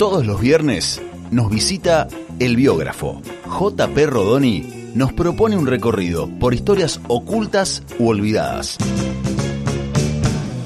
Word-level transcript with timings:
Todos 0.00 0.24
los 0.26 0.40
viernes 0.40 0.98
nos 1.30 1.50
visita 1.50 2.08
el 2.38 2.56
biógrafo. 2.56 3.20
JP 3.44 3.98
Rodoni 4.06 4.92
nos 4.94 5.12
propone 5.12 5.58
un 5.58 5.66
recorrido 5.66 6.26
por 6.38 6.54
historias 6.54 7.02
ocultas 7.06 7.82
u 7.98 8.08
olvidadas. 8.08 8.78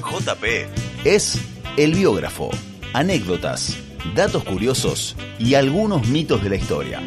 JP 0.09 0.45
es 1.03 1.37
el 1.75 1.95
biógrafo. 1.95 2.49
Anécdotas, 2.93 3.77
datos 4.15 4.45
curiosos 4.45 5.17
y 5.37 5.55
algunos 5.55 6.07
mitos 6.07 6.41
de 6.41 6.49
la 6.49 6.55
historia. 6.55 7.03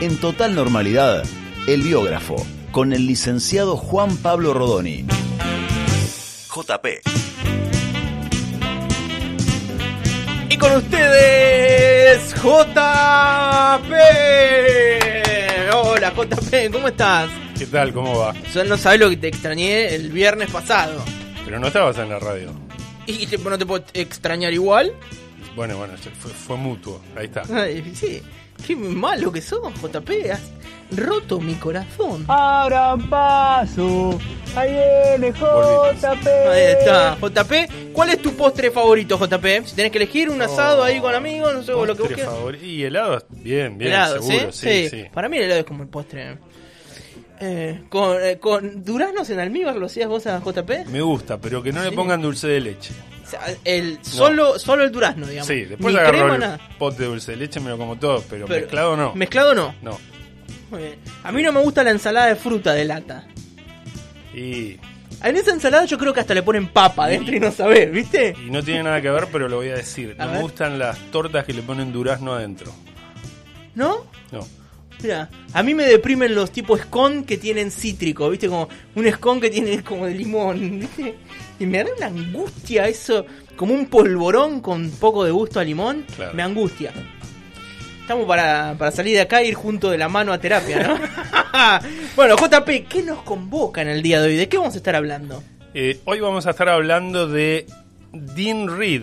En 0.00 0.16
total 0.20 0.56
normalidad, 0.56 1.22
el 1.68 1.82
biógrafo, 1.82 2.34
con 2.72 2.92
el 2.92 3.06
licenciado 3.06 3.76
Juan 3.76 4.16
Pablo 4.16 4.54
Rodoni. 4.54 5.06
JP. 6.52 7.25
Y 10.56 10.58
con 10.58 10.72
ustedes, 10.76 12.34
JP. 12.34 13.92
Hola, 15.74 16.10
JP, 16.16 16.72
¿cómo 16.72 16.88
estás? 16.88 17.28
¿Qué 17.58 17.66
tal? 17.66 17.92
¿Cómo 17.92 18.16
va? 18.18 18.32
Yo 18.54 18.64
no 18.64 18.78
sabes 18.78 19.00
lo 19.00 19.10
que 19.10 19.18
te 19.18 19.28
extrañé 19.28 19.94
el 19.94 20.08
viernes 20.10 20.50
pasado. 20.50 21.04
Pero 21.44 21.58
no 21.60 21.66
estabas 21.66 21.98
en 21.98 22.08
la 22.08 22.18
radio. 22.18 22.52
¿Y 23.06 23.26
te- 23.26 23.36
no 23.36 23.58
te 23.58 23.66
puedo 23.66 23.84
extrañar 23.92 24.54
igual? 24.54 24.94
Bueno, 25.54 25.76
bueno, 25.76 25.92
fue, 26.18 26.30
fue 26.30 26.56
mutuo. 26.56 27.02
Ahí 27.16 27.26
está. 27.26 27.42
Ay, 27.54 27.92
sí. 27.94 28.22
Qué 28.66 28.74
malo 28.74 29.30
que 29.30 29.42
sos, 29.42 29.60
JP. 29.82 30.10
Roto 30.92 31.40
mi 31.40 31.54
corazón. 31.54 32.24
Abran 32.28 33.08
paso. 33.10 34.18
Ahí 34.54 34.70
viene 34.70 35.32
JP. 35.32 36.26
Ahí 36.26 36.62
está, 36.78 37.16
JP. 37.20 37.92
¿Cuál 37.92 38.10
es 38.10 38.22
tu 38.22 38.34
postre 38.34 38.70
favorito, 38.70 39.18
JP? 39.18 39.66
Si 39.66 39.74
tenés 39.76 39.90
que 39.92 39.98
elegir 39.98 40.30
un 40.30 40.40
asado 40.40 40.82
ahí 40.82 41.00
con 41.00 41.14
amigos, 41.14 41.52
no 41.54 41.62
sé, 41.62 41.72
o 41.72 41.84
lo 41.84 41.94
que 41.96 42.02
vos 42.02 42.10
Postre 42.12 42.26
quieras. 42.26 42.62
Y 42.62 42.84
helado, 42.84 43.22
bien, 43.30 43.76
bien, 43.76 43.92
helado, 43.92 44.22
seguro, 44.22 44.52
¿sí? 44.52 44.68
sí, 44.68 44.88
sí. 44.88 45.04
Para 45.12 45.28
mí 45.28 45.36
el 45.38 45.44
helado 45.44 45.60
es 45.60 45.66
como 45.66 45.82
el 45.82 45.88
postre. 45.88 46.38
Eh, 47.38 47.82
con, 47.90 48.16
eh, 48.22 48.38
con 48.38 48.82
duraznos 48.82 49.28
en 49.28 49.40
almíbar 49.40 49.76
lo 49.76 49.86
hacías 49.86 50.08
vos 50.08 50.26
a 50.26 50.40
JP. 50.40 50.86
Me 50.86 51.02
gusta, 51.02 51.38
pero 51.38 51.62
que 51.62 51.70
no 51.72 51.82
le 51.82 51.92
pongan 51.92 52.22
dulce 52.22 52.46
de 52.48 52.60
leche. 52.60 52.94
O 53.26 53.28
sea, 53.28 53.40
el, 53.64 53.98
solo, 54.02 54.58
solo 54.58 54.84
el 54.84 54.92
durazno, 54.92 55.26
digamos. 55.26 55.48
Sí, 55.48 55.64
después 55.64 55.92
Ni 55.92 56.00
agarro 56.00 56.16
crema, 56.18 56.34
el 56.34 56.40
nada. 56.40 56.60
pote 56.78 57.02
de 57.02 57.08
dulce 57.08 57.32
de 57.32 57.36
leche, 57.38 57.60
me 57.60 57.68
lo 57.70 57.76
como 57.76 57.96
todo, 57.98 58.22
pero, 58.30 58.46
Pero- 58.46 58.60
mezclado 58.60 58.96
no. 58.96 59.14
Mezclado 59.14 59.54
no. 59.54 59.74
no. 59.82 59.98
Bien. 60.76 60.96
A 61.24 61.32
mí 61.32 61.42
no 61.42 61.52
me 61.52 61.60
gusta 61.60 61.82
la 61.84 61.90
ensalada 61.90 62.26
de 62.26 62.36
fruta 62.36 62.72
de 62.72 62.84
lata. 62.84 63.26
Y, 64.34 64.76
En 65.22 65.34
esa 65.36 65.52
ensalada 65.52 65.84
yo 65.86 65.96
creo 65.98 66.12
que 66.12 66.20
hasta 66.20 66.34
le 66.34 66.42
ponen 66.42 66.68
papa 66.68 67.04
adentro 67.06 67.34
y 67.34 67.40
no 67.40 67.50
sabés, 67.50 67.90
¿viste? 67.90 68.34
y 68.46 68.50
no 68.50 68.62
tiene 68.62 68.82
nada 68.82 69.00
que 69.00 69.10
ver, 69.10 69.28
pero 69.32 69.48
lo 69.48 69.56
voy 69.56 69.68
a 69.70 69.76
decir. 69.76 70.14
A 70.18 70.24
no 70.26 70.30
ver. 70.32 70.36
me 70.38 70.42
gustan 70.42 70.78
las 70.78 70.98
tortas 71.10 71.44
que 71.44 71.52
le 71.54 71.62
ponen 71.62 71.92
durazno 71.92 72.34
adentro. 72.34 72.72
¿No? 73.74 74.04
No. 74.32 74.46
Mira, 75.02 75.28
a 75.52 75.62
mí 75.62 75.74
me 75.74 75.84
deprimen 75.84 76.34
los 76.34 76.50
tipos 76.50 76.80
scone 76.80 77.24
que 77.24 77.36
tienen 77.36 77.70
cítrico, 77.70 78.30
¿viste? 78.30 78.48
Como 78.48 78.68
un 78.94 79.10
scone 79.12 79.40
que 79.42 79.50
tiene 79.50 79.82
como 79.82 80.06
de 80.06 80.14
limón, 80.14 80.80
¿viste? 80.80 81.14
Y 81.58 81.66
me 81.66 81.84
da 81.84 81.90
una 81.96 82.06
angustia 82.06 82.88
eso, 82.88 83.24
como 83.56 83.74
un 83.74 83.86
polvorón 83.86 84.60
con 84.60 84.90
poco 84.92 85.24
de 85.24 85.30
gusto 85.30 85.60
a 85.60 85.64
limón, 85.64 86.04
Claro. 86.16 86.32
me 86.34 86.42
angustia. 86.42 86.92
Estamos 88.06 88.24
para, 88.28 88.76
para 88.78 88.92
salir 88.92 89.14
de 89.16 89.22
acá 89.22 89.40
e 89.42 89.48
ir 89.48 89.54
junto 89.54 89.90
de 89.90 89.98
la 89.98 90.08
mano 90.08 90.32
a 90.32 90.38
terapia, 90.38 90.80
¿no? 90.80 90.96
bueno, 92.14 92.36
JP, 92.36 92.86
¿qué 92.88 93.02
nos 93.02 93.22
convoca 93.22 93.82
en 93.82 93.88
el 93.88 94.00
día 94.00 94.20
de 94.20 94.28
hoy? 94.28 94.36
¿De 94.36 94.48
qué 94.48 94.58
vamos 94.58 94.74
a 94.74 94.76
estar 94.76 94.94
hablando? 94.94 95.42
Eh, 95.74 95.98
hoy 96.04 96.20
vamos 96.20 96.46
a 96.46 96.50
estar 96.50 96.68
hablando 96.68 97.26
de 97.26 97.66
Dean 98.12 98.78
Reed, 98.78 99.02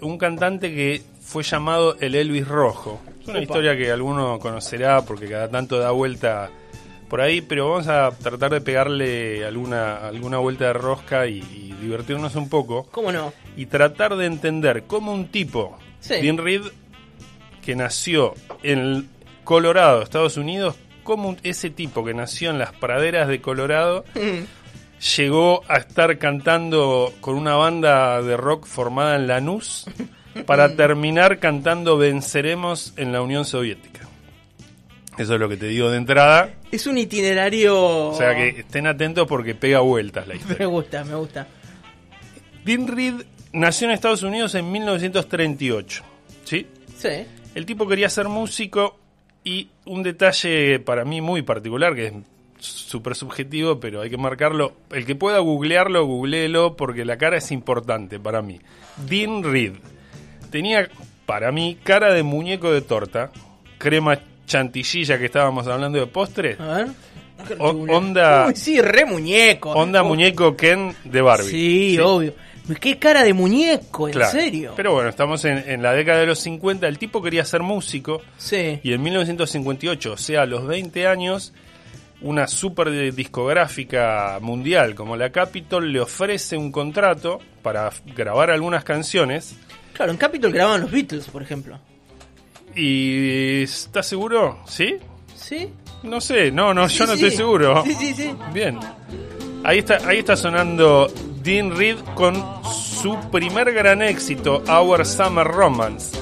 un 0.00 0.18
cantante 0.18 0.74
que 0.74 1.02
fue 1.20 1.44
llamado 1.44 1.96
el 2.00 2.16
Elvis 2.16 2.48
Rojo. 2.48 3.00
Es 3.20 3.28
una 3.28 3.34
Opa. 3.38 3.42
historia 3.44 3.76
que 3.76 3.92
alguno 3.92 4.40
conocerá 4.40 5.02
porque 5.02 5.28
cada 5.28 5.48
tanto 5.48 5.78
da 5.78 5.92
vuelta 5.92 6.50
por 7.08 7.20
ahí, 7.20 7.42
pero 7.42 7.70
vamos 7.70 7.86
a 7.86 8.10
tratar 8.10 8.50
de 8.50 8.60
pegarle 8.60 9.44
alguna, 9.46 9.98
alguna 9.98 10.38
vuelta 10.38 10.64
de 10.64 10.72
rosca 10.72 11.28
y, 11.28 11.38
y 11.38 11.76
divertirnos 11.80 12.34
un 12.34 12.48
poco 12.48 12.88
¿Cómo 12.90 13.12
no? 13.12 13.32
y 13.56 13.66
tratar 13.66 14.16
de 14.16 14.26
entender 14.26 14.82
cómo 14.88 15.12
un 15.12 15.28
tipo, 15.28 15.78
Sí. 16.00 16.14
Dean 16.20 16.36
Reed, 16.38 16.62
que 17.64 17.74
nació 17.76 18.34
en 18.62 19.08
Colorado, 19.44 20.02
Estados 20.02 20.36
Unidos, 20.36 20.76
cómo 21.02 21.36
ese 21.42 21.70
tipo 21.70 22.04
que 22.04 22.14
nació 22.14 22.50
en 22.50 22.58
las 22.58 22.72
praderas 22.72 23.28
de 23.28 23.40
Colorado 23.40 24.04
llegó 25.16 25.62
a 25.68 25.76
estar 25.78 26.18
cantando 26.18 27.12
con 27.20 27.34
una 27.36 27.54
banda 27.56 28.22
de 28.22 28.36
rock 28.36 28.66
formada 28.66 29.16
en 29.16 29.26
Lanús 29.26 29.86
para 30.46 30.76
terminar 30.76 31.38
cantando 31.38 31.96
Venceremos 31.96 32.92
en 32.96 33.12
la 33.12 33.20
Unión 33.22 33.44
Soviética. 33.44 34.00
Eso 35.18 35.34
es 35.34 35.40
lo 35.40 35.48
que 35.48 35.58
te 35.58 35.66
digo 35.66 35.90
de 35.90 35.98
entrada. 35.98 36.54
Es 36.70 36.86
un 36.86 36.96
itinerario... 36.96 38.08
O 38.08 38.16
sea 38.16 38.34
que 38.34 38.60
estén 38.60 38.86
atentos 38.86 39.26
porque 39.28 39.54
pega 39.54 39.80
vueltas 39.80 40.26
la 40.26 40.34
Me 40.34 40.40
historia. 40.40 40.66
gusta, 40.66 41.04
me 41.04 41.14
gusta. 41.16 41.46
Dean 42.64 42.86
Reed 42.88 43.14
nació 43.52 43.88
en 43.88 43.94
Estados 43.94 44.22
Unidos 44.22 44.54
en 44.54 44.70
1938. 44.72 46.02
¿Sí? 46.44 46.66
Sí. 46.96 47.08
El 47.54 47.66
tipo 47.66 47.86
quería 47.86 48.08
ser 48.08 48.28
músico 48.28 48.96
y 49.44 49.68
un 49.86 50.02
detalle 50.02 50.78
para 50.80 51.04
mí 51.04 51.20
muy 51.20 51.42
particular, 51.42 51.94
que 51.94 52.06
es 52.06 52.12
súper 52.58 53.14
subjetivo, 53.14 53.78
pero 53.80 54.00
hay 54.02 54.10
que 54.10 54.16
marcarlo. 54.16 54.72
El 54.90 55.04
que 55.04 55.14
pueda 55.14 55.38
googlearlo, 55.40 56.06
googleelo, 56.06 56.76
porque 56.76 57.04
la 57.04 57.18
cara 57.18 57.36
es 57.38 57.50
importante 57.52 58.18
para 58.18 58.40
mí. 58.40 58.60
Dean 59.08 59.42
Reed 59.42 59.72
tenía, 60.50 60.88
para 61.26 61.50
mí, 61.52 61.76
cara 61.82 62.12
de 62.12 62.22
muñeco 62.22 62.70
de 62.72 62.82
torta, 62.82 63.30
crema 63.78 64.18
chantillilla 64.46 65.18
que 65.18 65.26
estábamos 65.26 65.66
hablando 65.66 65.98
de 65.98 66.06
postres, 66.06 66.58
A 66.60 66.76
ver. 66.76 66.86
O- 67.58 67.70
onda- 67.90 68.46
Uy, 68.46 68.54
sí, 68.54 68.80
re 68.80 69.04
muñeco. 69.04 69.70
onda 69.72 70.02
muñeco 70.04 70.56
Ken 70.56 70.94
de 71.04 71.20
Barbie. 71.22 71.50
Sí, 71.50 71.98
obvio. 71.98 72.34
Qué 72.80 72.98
cara 72.98 73.24
de 73.24 73.32
muñeco, 73.32 74.06
en 74.08 74.14
Claro. 74.14 74.30
serio. 74.32 74.72
Pero 74.76 74.92
bueno, 74.94 75.08
estamos 75.08 75.44
en, 75.44 75.58
en 75.68 75.82
la 75.82 75.92
década 75.92 76.20
de 76.20 76.26
los 76.26 76.38
50. 76.38 76.86
El 76.86 76.98
tipo 76.98 77.20
quería 77.22 77.44
ser 77.44 77.62
músico. 77.62 78.22
Sí. 78.38 78.78
Y 78.82 78.92
en 78.92 79.02
1958, 79.02 80.12
o 80.12 80.16
sea, 80.16 80.42
a 80.42 80.46
los 80.46 80.66
20 80.66 81.06
años, 81.08 81.52
una 82.20 82.46
super 82.46 83.12
discográfica 83.12 84.38
mundial 84.40 84.94
como 84.94 85.16
la 85.16 85.30
Capitol 85.30 85.92
le 85.92 86.00
ofrece 86.00 86.56
un 86.56 86.70
contrato 86.70 87.40
para 87.62 87.90
grabar 88.14 88.50
algunas 88.50 88.84
canciones. 88.84 89.56
Claro, 89.92 90.12
en 90.12 90.18
Capitol 90.18 90.52
grababan 90.52 90.82
los 90.82 90.90
Beatles, 90.90 91.26
por 91.26 91.42
ejemplo. 91.42 91.78
¿Y 92.74 93.62
estás 93.64 94.06
seguro? 94.06 94.60
¿Sí? 94.66 94.96
¿Sí? 95.34 95.68
No 96.04 96.20
sé, 96.20 96.50
no, 96.50 96.72
no, 96.72 96.88
Sí, 96.88 96.98
yo 96.98 97.06
no 97.06 97.16
sí. 97.16 97.24
estoy 97.24 97.36
seguro. 97.36 97.82
Sí, 97.84 97.94
sí, 97.94 98.14
sí. 98.14 98.30
Bien. 98.54 98.78
Ahí 99.64 99.78
está, 99.78 99.98
ahí 100.08 100.18
está 100.18 100.36
sonando 100.36 101.12
Dean 101.42 101.76
Reed 101.76 101.98
con 102.14 102.34
su 102.72 103.18
primer 103.30 103.72
gran 103.72 104.00
éxito, 104.02 104.62
Our 104.68 105.04
Summer 105.04 105.46
Romance. 105.46 106.16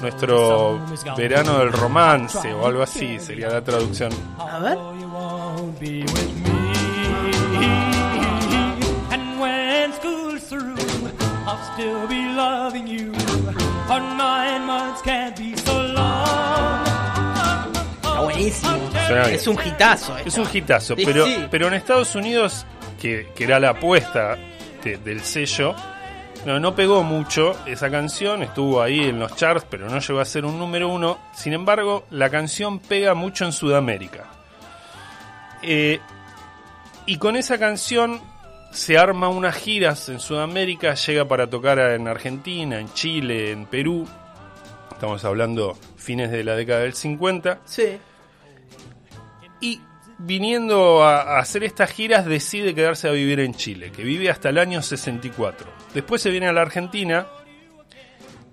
Nuestro 0.00 0.78
verano 1.16 1.58
del 1.58 1.72
romance 1.72 2.52
o 2.52 2.66
algo 2.66 2.82
así 2.82 3.18
sería 3.18 3.48
la 3.48 3.62
traducción. 3.64 4.12
A 4.38 4.58
ver. 4.60 4.76
be 5.80 6.02
with 6.02 6.34
me. 6.42 7.68
And 9.10 9.40
when 9.40 9.92
school's 9.94 10.44
through, 10.48 10.76
I'll 11.46 11.58
still 11.74 12.06
be 12.06 12.28
loving 12.34 12.86
you. 12.86 13.12
Our 13.88 14.00
nine 14.00 14.66
months 14.66 15.02
can't 15.02 15.36
be 15.36 15.56
so 15.56 15.82
long. 15.82 16.84
Está 18.02 18.20
buenísimo. 18.20 18.78
Es 19.30 19.46
un 19.46 19.56
hitazo. 19.64 20.18
Es 20.18 20.26
esto. 20.26 20.42
un 20.42 20.48
hitazo, 20.52 20.94
Sí, 20.96 21.02
pero, 21.06 21.24
sí. 21.26 21.46
pero 21.50 21.68
en 21.68 21.74
Estados 21.74 22.14
Unidos, 22.14 22.66
que, 23.00 23.32
que 23.34 23.44
era 23.44 23.58
la 23.58 23.70
apuesta 23.70 24.36
de- 24.82 24.96
del 24.98 25.20
sello, 25.20 25.74
no, 26.46 26.60
no 26.60 26.74
pegó 26.74 27.02
mucho 27.02 27.56
esa 27.66 27.90
canción, 27.90 28.42
estuvo 28.42 28.80
ahí 28.80 29.00
en 29.00 29.18
los 29.18 29.34
charts, 29.36 29.66
pero 29.68 29.88
no 29.90 29.98
llegó 29.98 30.20
a 30.20 30.24
ser 30.24 30.44
un 30.44 30.58
número 30.58 30.88
uno. 30.88 31.18
Sin 31.34 31.52
embargo, 31.52 32.04
la 32.10 32.30
canción 32.30 32.78
pega 32.78 33.14
mucho 33.14 33.44
en 33.44 33.52
Sudamérica. 33.52 34.24
Eh, 35.62 35.98
y 37.06 37.16
con 37.18 37.36
esa 37.36 37.58
canción 37.58 38.20
se 38.70 38.98
arma 38.98 39.28
unas 39.28 39.56
giras 39.56 40.08
en 40.10 40.20
Sudamérica, 40.20 40.94
llega 40.94 41.24
para 41.26 41.48
tocar 41.48 41.78
en 41.78 42.06
Argentina, 42.06 42.78
en 42.78 42.92
Chile, 42.92 43.50
en 43.50 43.66
Perú. 43.66 44.06
Estamos 44.92 45.24
hablando 45.24 45.76
fines 45.96 46.30
de 46.30 46.44
la 46.44 46.54
década 46.54 46.80
del 46.80 46.92
50. 46.94 47.60
Sí. 47.64 47.98
Y 49.60 49.80
viniendo 50.18 51.02
a, 51.04 51.38
hacer 51.38 51.64
estas 51.64 51.90
giras 51.90 52.24
decide 52.26 52.74
quedarse 52.74 53.08
a 53.08 53.12
vivir 53.12 53.40
en 53.40 53.54
Chile, 53.54 53.90
que 53.92 54.02
vive 54.02 54.30
hasta 54.30 54.48
el 54.48 54.58
año 54.58 54.82
64. 54.82 55.66
Después 55.94 56.20
se 56.22 56.30
viene 56.30 56.48
a 56.48 56.52
la 56.52 56.62
Argentina 56.62 57.26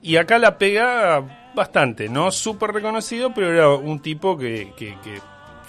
y 0.02 0.18
acá 0.18 0.38
la 0.40 0.58
pega 0.58 1.50
bastante, 1.56 2.10
no 2.10 2.32
súper 2.32 2.72
reconocido, 2.72 3.34
pero 3.34 3.52
era 3.52 3.70
un 3.70 4.00
tipo 4.02 4.38
que, 4.38 4.72
que- 4.78 4.98
que 5.04 5.20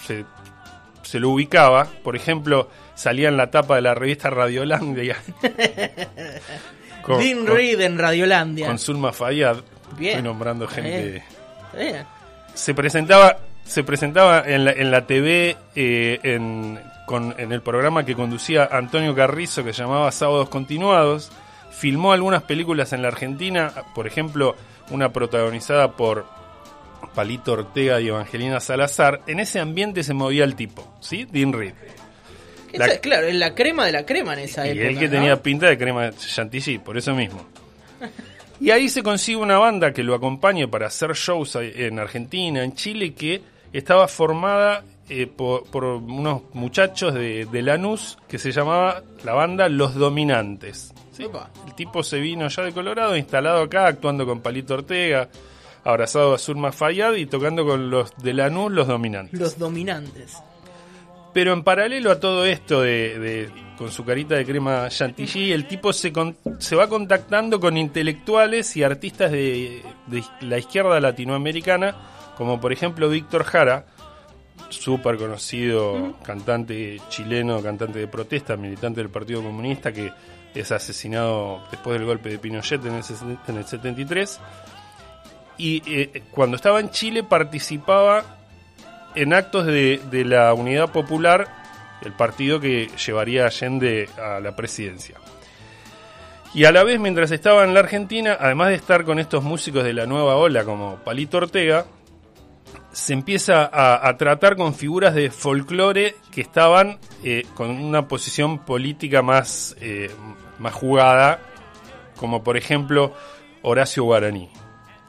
se, 0.06 0.24
se 1.02 1.18
lo 1.20 1.30
ubicaba. 1.30 1.86
Por 2.04 2.16
ejemplo, 2.16 2.68
salía 2.94 3.28
en 3.28 3.36
la 3.36 3.50
tapa 3.50 3.76
de 3.76 3.82
la 3.82 3.94
revista 3.94 4.28
Radiolandia. 4.30 5.16
con, 7.02 7.18
Dean 7.18 7.46
Reed 7.46 7.80
en 7.80 7.98
Radiolandia. 7.98 8.66
con 8.66 8.78
Zulma 8.78 9.12
Fayad. 9.12 9.58
Bien. 9.96 10.10
Estoy 10.16 10.22
nombrando 10.24 10.66
gente. 10.66 11.24
Bien. 11.76 12.04
Se 12.54 12.74
presentaba, 12.74 13.38
se 13.66 13.82
presentaba 13.84 14.42
en 14.46 14.64
la, 14.64 14.72
en 14.72 14.90
la 14.90 15.06
TV 15.06 15.56
eh, 15.74 16.20
en, 16.22 16.78
con- 17.06 17.34
en 17.38 17.52
el 17.52 17.62
programa 17.62 18.04
que 18.04 18.14
conducía 18.14 18.68
Antonio 18.70 19.14
Carrizo 19.14 19.64
que 19.64 19.72
se 19.72 19.82
llamaba 19.82 20.10
Sábados 20.12 20.48
Continuados. 20.48 21.30
Filmó 21.72 22.12
algunas 22.12 22.42
películas 22.44 22.92
en 22.92 23.02
la 23.02 23.08
Argentina, 23.08 23.72
por 23.94 24.06
ejemplo, 24.06 24.56
una 24.90 25.12
protagonizada 25.12 25.92
por 25.92 26.26
Palito 27.14 27.52
Ortega 27.52 28.00
y 28.00 28.08
Evangelina 28.08 28.60
Salazar. 28.60 29.20
En 29.26 29.40
ese 29.40 29.60
ambiente 29.60 30.02
se 30.02 30.14
movía 30.14 30.44
el 30.44 30.54
tipo, 30.54 30.96
¿sí? 31.00 31.26
Dean 31.30 31.52
Reed. 31.52 31.74
La- 32.72 32.86
Esa- 32.86 33.00
claro, 33.00 33.26
es 33.26 33.34
la 33.34 33.54
crema 33.54 33.84
de 33.86 33.92
la 33.92 34.06
crema 34.06 34.32
en 34.34 34.40
esa 34.40 34.66
Y 34.66 34.70
época. 34.70 34.86
él 34.88 34.98
que 34.98 35.04
¿no? 35.06 35.10
tenía 35.10 35.42
pinta 35.42 35.66
de 35.66 35.76
crema 35.76 36.10
chantilly, 36.12 36.78
por 36.78 36.96
eso 36.96 37.14
mismo. 37.14 37.46
Y 38.60 38.70
ahí 38.70 38.88
se 38.88 39.02
consigue 39.02 39.36
una 39.38 39.58
banda 39.58 39.92
que 39.92 40.02
lo 40.02 40.14
acompañe 40.14 40.66
para 40.68 40.86
hacer 40.86 41.12
shows 41.12 41.56
en 41.60 41.98
Argentina, 41.98 42.62
en 42.64 42.74
Chile, 42.74 43.12
que 43.12 43.42
estaba 43.78 44.08
formada 44.08 44.84
eh, 45.08 45.26
por, 45.26 45.64
por 45.64 45.84
unos 45.84 46.42
muchachos 46.54 47.14
de, 47.14 47.46
de 47.46 47.62
Lanús 47.62 48.18
que 48.28 48.38
se 48.38 48.52
llamaba 48.52 49.02
la 49.24 49.32
banda 49.34 49.68
Los 49.68 49.94
Dominantes. 49.94 50.92
¿sí? 51.12 51.24
El 51.66 51.74
tipo 51.74 52.02
se 52.02 52.18
vino 52.20 52.48
ya 52.48 52.62
de 52.62 52.72
Colorado, 52.72 53.16
instalado 53.16 53.62
acá, 53.62 53.86
actuando 53.86 54.26
con 54.26 54.40
Palito 54.40 54.74
Ortega, 54.74 55.28
abrazado 55.84 56.34
a 56.34 56.38
Zulma 56.38 56.72
Fayad 56.72 57.14
y 57.14 57.26
tocando 57.26 57.64
con 57.64 57.90
los 57.90 58.16
de 58.18 58.34
Lanús, 58.34 58.72
Los 58.72 58.88
Dominantes. 58.88 59.38
Los 59.38 59.58
dominantes. 59.58 60.36
Pero 61.32 61.52
en 61.52 61.62
paralelo 61.62 62.10
a 62.10 62.18
todo 62.18 62.44
esto 62.46 62.80
de, 62.80 63.18
de- 63.18 63.50
con 63.76 63.92
su 63.92 64.06
carita 64.06 64.34
de 64.36 64.46
crema 64.46 64.88
chantilly, 64.88 65.52
el 65.52 65.68
tipo 65.68 65.92
se, 65.92 66.10
con- 66.10 66.34
se 66.58 66.74
va 66.76 66.88
contactando 66.88 67.60
con 67.60 67.76
intelectuales 67.76 68.74
y 68.76 68.82
artistas 68.82 69.30
de, 69.30 69.82
de 70.06 70.24
la 70.40 70.56
izquierda 70.56 70.98
latinoamericana, 70.98 71.94
como 72.36 72.60
por 72.60 72.72
ejemplo 72.72 73.08
Víctor 73.08 73.44
Jara, 73.44 73.86
súper 74.68 75.16
conocido 75.16 76.14
cantante 76.22 77.00
chileno, 77.08 77.62
cantante 77.62 77.98
de 77.98 78.08
protesta, 78.08 78.56
militante 78.56 79.00
del 79.00 79.10
Partido 79.10 79.42
Comunista, 79.42 79.92
que 79.92 80.12
es 80.54 80.72
asesinado 80.72 81.62
después 81.70 81.98
del 81.98 82.06
golpe 82.06 82.30
de 82.30 82.38
Pinochet 82.38 82.84
en 82.84 82.94
el, 82.94 83.04
en 83.48 83.56
el 83.56 83.64
73. 83.64 84.40
Y 85.58 85.82
eh, 85.86 86.22
cuando 86.30 86.56
estaba 86.56 86.80
en 86.80 86.90
Chile 86.90 87.22
participaba 87.22 88.24
en 89.14 89.32
actos 89.32 89.66
de, 89.66 90.00
de 90.10 90.24
la 90.24 90.52
Unidad 90.52 90.90
Popular, 90.90 91.48
el 92.02 92.12
partido 92.12 92.60
que 92.60 92.90
llevaría 93.04 93.44
a 93.44 93.46
Allende 93.46 94.08
a 94.18 94.40
la 94.40 94.54
presidencia. 94.54 95.16
Y 96.54 96.64
a 96.64 96.72
la 96.72 96.84
vez, 96.84 96.98
mientras 96.98 97.30
estaba 97.30 97.64
en 97.64 97.74
la 97.74 97.80
Argentina, 97.80 98.36
además 98.38 98.68
de 98.68 98.76
estar 98.76 99.04
con 99.04 99.18
estos 99.18 99.42
músicos 99.42 99.84
de 99.84 99.92
la 99.92 100.06
nueva 100.06 100.36
ola 100.36 100.64
como 100.64 100.96
Palito 100.96 101.38
Ortega, 101.38 101.86
se 102.92 103.12
empieza 103.12 103.64
a, 103.64 104.08
a 104.08 104.16
tratar 104.16 104.56
con 104.56 104.74
figuras 104.74 105.14
de 105.14 105.30
folclore 105.30 106.16
que 106.32 106.40
estaban 106.40 106.98
eh, 107.22 107.44
con 107.54 107.70
una 107.70 108.08
posición 108.08 108.60
política 108.64 109.22
más, 109.22 109.76
eh, 109.80 110.10
más 110.58 110.72
jugada, 110.74 111.40
como 112.16 112.42
por 112.42 112.56
ejemplo 112.56 113.12
Horacio 113.62 114.04
Guaraní. 114.04 114.48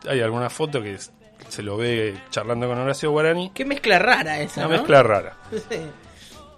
Hay 0.07 0.19
alguna 0.21 0.50
foto 0.50 0.81
que 0.81 0.94
es- 0.95 1.12
se 1.50 1.63
lo 1.63 1.77
ve 1.77 2.15
charlando 2.30 2.68
con 2.68 2.77
Horacio 2.77 3.12
Guaraní. 3.12 3.51
Qué 3.54 3.63
mezcla 3.63 4.00
rara 4.00 4.39
esa, 4.42 4.62
Una 4.62 4.69
¿no? 4.69 4.74
mezcla 4.81 5.04
rara. 5.04 5.38
Sí. 5.51 5.77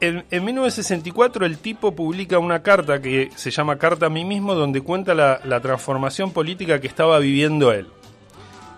En, 0.02 0.24
en 0.32 0.46
1964 0.46 1.46
el 1.46 1.58
tipo 1.58 1.94
publica 1.94 2.40
una 2.40 2.64
carta 2.64 3.02
que 3.02 3.30
se 3.36 3.52
llama 3.52 3.78
Carta 3.78 4.06
a 4.06 4.10
mí 4.10 4.24
mismo, 4.24 4.56
donde 4.56 4.80
cuenta 4.80 5.14
la, 5.14 5.42
la 5.44 5.60
transformación 5.60 6.32
política 6.32 6.80
que 6.80 6.88
estaba 6.88 7.20
viviendo 7.20 7.74
él. 7.74 7.88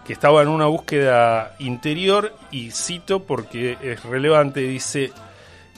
Que 0.06 0.13
estaba 0.13 0.42
en 0.42 0.48
una 0.48 0.65
búsqueda 0.65 1.56
interior 1.59 2.33
y 2.51 2.71
cito 2.71 3.24
porque 3.24 3.77
es 3.81 4.03
relevante, 4.03 4.62
dice 4.62 5.12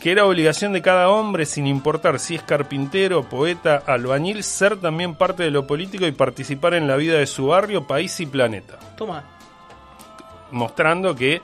que 0.01 0.11
era 0.11 0.25
obligación 0.25 0.73
de 0.73 0.81
cada 0.81 1.09
hombre, 1.09 1.45
sin 1.45 1.65
importar 1.67 2.19
si 2.19 2.35
es 2.35 2.41
carpintero, 2.43 3.23
poeta, 3.29 3.83
albañil, 3.85 4.43
ser 4.43 4.77
también 4.77 5.15
parte 5.15 5.43
de 5.43 5.51
lo 5.51 5.65
político 5.65 6.05
y 6.05 6.11
participar 6.11 6.73
en 6.73 6.87
la 6.87 6.97
vida 6.97 7.17
de 7.17 7.25
su 7.27 7.47
barrio, 7.47 7.87
país 7.87 8.19
y 8.19 8.25
planeta 8.25 8.77
Toma. 8.97 9.23
mostrando 10.51 11.15
que 11.15 11.41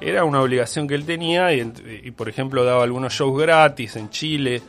era 0.00 0.24
una 0.24 0.40
obligación 0.40 0.88
que 0.88 0.94
él 0.94 1.04
tenía 1.04 1.52
y, 1.52 2.10
por 2.12 2.28
ejemplo 2.28 2.64
daba 2.64 2.82
algunos 2.82 3.12
shows 3.12 3.38
gratis 3.40 3.94
en 3.96 4.08
Chile 4.10 4.62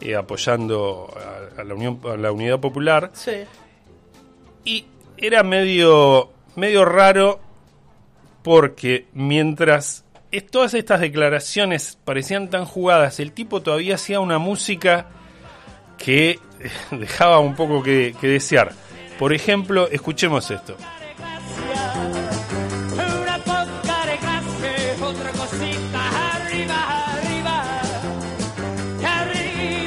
eh, 0.00 0.14
apoyando 0.14 1.08
a, 1.56 1.60
a 1.62 1.64
la 1.64 1.74
Unión 1.74 1.98
a 2.04 2.16
la 2.16 2.30
Unidad 2.30 2.60
Popular 2.60 3.10
Sí. 3.14 3.44
y 4.64 4.84
era 5.16 5.42
medio 5.42 6.30
medio 6.56 6.84
raro 6.84 7.40
porque 8.42 9.06
mientras 9.12 10.04
es- 10.30 10.46
todas 10.46 10.74
estas 10.74 11.00
declaraciones 11.00 11.98
parecían 12.04 12.50
tan 12.50 12.64
jugadas 12.64 13.20
el 13.20 13.32
tipo 13.32 13.62
todavía 13.62 13.94
hacía 13.96 14.20
una 14.20 14.38
música 14.38 15.06
que 15.98 16.30
eh, 16.30 16.38
dejaba 16.90 17.38
un 17.38 17.54
poco 17.54 17.82
que, 17.82 18.14
que 18.20 18.28
desear 18.28 18.72
por 19.18 19.32
ejemplo 19.32 19.88
escuchemos 19.90 20.50
esto. 20.50 20.76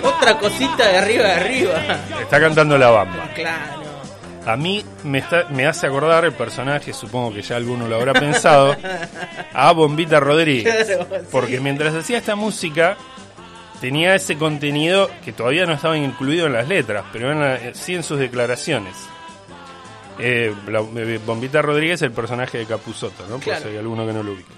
Otra 0.04 0.38
cosita 0.38 0.88
de 0.88 0.98
arriba 0.98 1.24
de 1.24 1.32
arriba. 1.34 1.80
está 2.22 2.40
cantando 2.40 2.78
la 2.78 2.90
bamba 2.90 3.30
Claro. 3.36 3.87
A 4.48 4.56
mí 4.56 4.84
me, 5.04 5.18
está- 5.20 5.46
me 5.50 5.66
hace 5.68 5.88
acordar 5.88 6.24
el 6.26 6.32
personaje, 6.32 6.94
supongo 6.94 7.34
que 7.34 7.42
ya 7.42 7.58
alguno 7.58 7.88
lo 7.88 7.96
habrá 7.98 8.14
pensado, 8.14 8.76
a 9.54 9.72
Bombita 9.74 10.20
Rodríguez. 10.20 10.88
Claro, 10.98 11.08
sí. 11.20 11.28
Porque 11.32 11.60
mientras 11.60 11.94
hacía 11.94 12.18
esta 12.20 12.36
música, 12.36 12.96
tenía 13.82 14.16
ese 14.16 14.38
contenido 14.38 15.10
que 15.26 15.34
todavía 15.34 15.66
no 15.66 15.74
estaba 15.74 15.98
incluido 15.98 16.48
en 16.48 16.54
las 16.54 16.68
letras, 16.68 17.04
pero 17.12 17.32
en 17.34 17.42
la- 17.42 17.74
sí 17.74 17.94
en 17.96 18.04
sus 18.04 18.18
declaraciones. 18.20 18.96
Eh, 20.20 20.54
la- 20.68 20.80
eh, 20.80 21.20
Bombita 21.26 21.62
Rodríguez, 21.62 22.02
el 22.02 22.12
personaje 22.12 22.58
de 22.58 22.66
Capuzoto, 22.66 23.24
¿no? 23.28 23.36
Por 23.36 23.44
Claro. 23.44 23.62
si 23.64 23.68
hay 23.70 23.78
alguno 23.78 24.08
que 24.08 24.14
no 24.14 24.24
lo 24.24 24.32
ubique. 24.32 24.54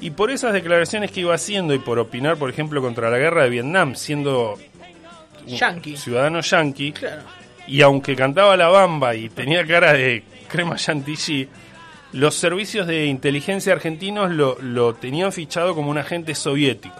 Y 0.00 0.10
por 0.12 0.30
esas 0.30 0.52
declaraciones 0.52 1.10
que 1.10 1.20
iba 1.20 1.34
haciendo 1.34 1.74
y 1.74 1.78
por 1.78 1.98
opinar, 1.98 2.36
por 2.36 2.48
ejemplo, 2.50 2.80
contra 2.80 3.10
la 3.10 3.18
guerra 3.18 3.42
de 3.44 3.50
Vietnam, 3.50 3.94
siendo 3.96 4.58
Yankee. 5.46 5.96
ciudadano 5.96 6.40
yanqui, 6.40 6.92
Claro. 6.92 7.22
Y 7.72 7.80
aunque 7.82 8.14
cantaba 8.14 8.56
la 8.56 8.68
bamba 8.68 9.14
y 9.14 9.28
tenía 9.30 9.66
cara 9.66 9.94
de 9.94 10.22
crema 10.48 10.76
chantilly, 10.76 11.48
los 12.12 12.34
servicios 12.34 12.86
de 12.86 13.06
inteligencia 13.06 13.72
argentinos 13.72 14.30
lo, 14.30 14.58
lo 14.60 14.94
tenían 14.94 15.32
fichado 15.32 15.74
como 15.74 15.90
un 15.90 15.96
agente 15.96 16.34
soviético. 16.34 16.96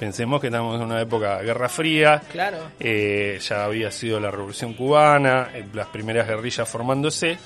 Pensemos 0.00 0.40
que 0.40 0.46
estamos 0.46 0.76
en 0.76 0.86
una 0.86 1.00
época 1.02 1.38
de 1.38 1.44
Guerra 1.44 1.68
Fría, 1.68 2.22
Claro. 2.32 2.58
eh, 2.80 3.38
ya 3.46 3.64
había 3.64 3.90
sido 3.90 4.18
la 4.18 4.30
Revolución 4.30 4.72
Cubana, 4.72 5.50
eh, 5.54 5.64
las 5.74 5.88
primeras 5.88 6.26
guerrillas 6.26 6.66
formándose, 6.68 7.36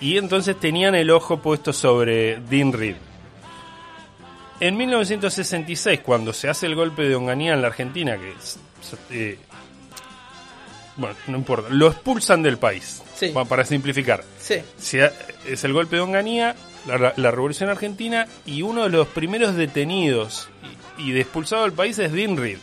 y 0.00 0.16
entonces 0.18 0.58
tenían 0.58 0.96
el 0.96 1.08
ojo 1.10 1.38
puesto 1.40 1.72
sobre 1.72 2.40
Dean 2.40 2.72
Reed. 2.72 2.96
En 4.60 4.76
1966, 4.76 6.00
cuando 6.00 6.32
se 6.32 6.48
hace 6.48 6.66
el 6.66 6.74
golpe 6.74 7.02
de 7.08 7.14
Onganía 7.14 7.54
en 7.54 7.62
la 7.62 7.68
Argentina, 7.68 8.18
que 8.18 8.32
eh, 9.10 9.38
bueno, 10.98 11.16
no 11.28 11.38
importa, 11.38 11.68
lo 11.70 11.86
expulsan 11.88 12.42
del 12.42 12.58
país, 12.58 13.02
Sí. 13.14 13.28
pa- 13.30 13.46
para 13.46 13.64
simplificar. 13.64 14.22
Sí. 14.38 14.56
Se 14.76 15.10
es 15.46 15.64
el 15.64 15.72
golpe 15.72 15.96
de 15.96 16.02
Onganía, 16.02 16.54
la, 16.86 17.14
la 17.16 17.30
Revolución 17.30 17.70
Argentina, 17.70 18.26
y 18.44 18.60
uno 18.62 18.82
de 18.82 18.90
los 18.90 19.08
primeros 19.08 19.54
detenidos 19.54 20.50
y, 20.98 21.08
y 21.08 21.12
de 21.12 21.20
expulsado 21.22 21.62
del 21.62 21.72
país 21.72 21.98
es 21.98 22.12
Dean 22.12 22.36
Reed, 22.36 22.58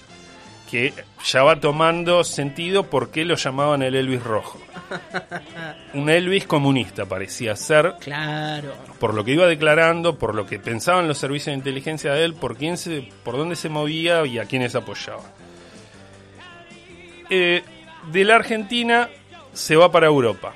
que 0.69 0.93
ya 1.25 1.43
va 1.43 1.59
tomando 1.59 2.23
sentido 2.23 2.83
por 2.89 3.09
qué 3.11 3.23
lo 3.25 3.35
llamaban 3.35 3.81
el 3.83 3.95
Elvis 3.95 4.21
Rojo. 4.23 4.59
Un 5.93 6.09
Elvis 6.09 6.45
comunista 6.45 7.05
parecía 7.05 7.55
ser, 7.55 7.95
Claro. 8.01 8.73
por 8.99 9.13
lo 9.13 9.23
que 9.23 9.31
iba 9.31 9.47
declarando, 9.47 10.17
por 10.17 10.35
lo 10.35 10.45
que 10.45 10.59
pensaban 10.59 11.07
los 11.07 11.17
servicios 11.17 11.47
de 11.47 11.53
inteligencia 11.59 12.13
de 12.13 12.25
él, 12.25 12.33
por 12.33 12.57
quién 12.57 12.77
se, 12.77 13.09
por 13.23 13.37
dónde 13.37 13.55
se 13.55 13.69
movía 13.69 14.25
y 14.25 14.37
a 14.39 14.45
quiénes 14.45 14.75
apoyaba. 14.75 15.23
Eh, 17.29 17.63
de 18.12 18.24
la 18.24 18.35
Argentina 18.35 19.09
se 19.53 19.75
va 19.75 19.91
para 19.91 20.07
Europa 20.07 20.53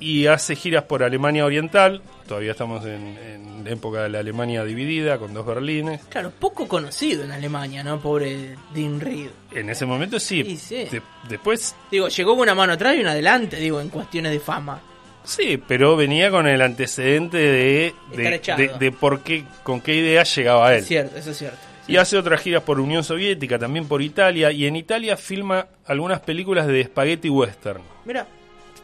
y 0.00 0.26
hace 0.26 0.56
giras 0.56 0.84
por 0.84 1.02
Alemania 1.02 1.44
Oriental. 1.44 2.02
Todavía 2.26 2.52
estamos 2.52 2.84
en, 2.86 3.16
en 3.18 3.66
época 3.66 4.02
de 4.02 4.08
la 4.08 4.18
Alemania 4.20 4.64
dividida 4.64 5.18
con 5.18 5.32
dos 5.34 5.46
Berlines. 5.46 6.00
Claro, 6.08 6.30
poco 6.38 6.66
conocido 6.66 7.22
en 7.24 7.32
Alemania, 7.32 7.82
¿no? 7.84 8.00
Pobre 8.00 8.56
Dean 8.74 9.00
Reed. 9.00 9.28
En 9.52 9.70
ese 9.70 9.86
momento 9.86 10.18
sí. 10.18 10.42
Sí, 10.44 10.56
sí. 10.56 10.74
De- 10.90 11.02
después 11.28 11.74
Digo, 11.90 12.08
llegó 12.08 12.32
con 12.32 12.40
una 12.40 12.54
mano 12.54 12.72
atrás 12.74 12.96
y 12.96 13.00
una 13.00 13.12
adelante, 13.12 13.56
digo, 13.56 13.80
en 13.80 13.88
cuestiones 13.88 14.32
de 14.32 14.40
fama. 14.40 14.80
Sí, 15.22 15.62
pero 15.68 15.96
venía 15.96 16.30
con 16.30 16.46
el 16.46 16.60
antecedente 16.60 17.38
de, 17.38 17.94
de- 18.14 18.68
de 18.78 18.92
por 18.92 19.20
qué, 19.20 19.44
con 19.62 19.80
qué 19.80 19.94
idea 19.94 20.22
llegaba 20.24 20.72
él. 20.74 20.80
Es 20.80 20.86
cierto, 20.88 21.16
eso 21.16 21.30
es 21.30 21.38
cierto. 21.38 21.58
Y 21.86 21.96
hace 21.96 22.16
otras 22.16 22.40
giras 22.40 22.62
por 22.62 22.80
Unión 22.80 23.04
Soviética, 23.04 23.58
también 23.58 23.86
por 23.86 24.00
Italia, 24.00 24.50
y 24.50 24.66
en 24.66 24.76
Italia 24.76 25.16
filma 25.16 25.66
algunas 25.84 26.20
películas 26.20 26.66
de 26.66 26.84
spaghetti 26.84 27.28
western. 27.28 27.82
Mira, 28.06 28.26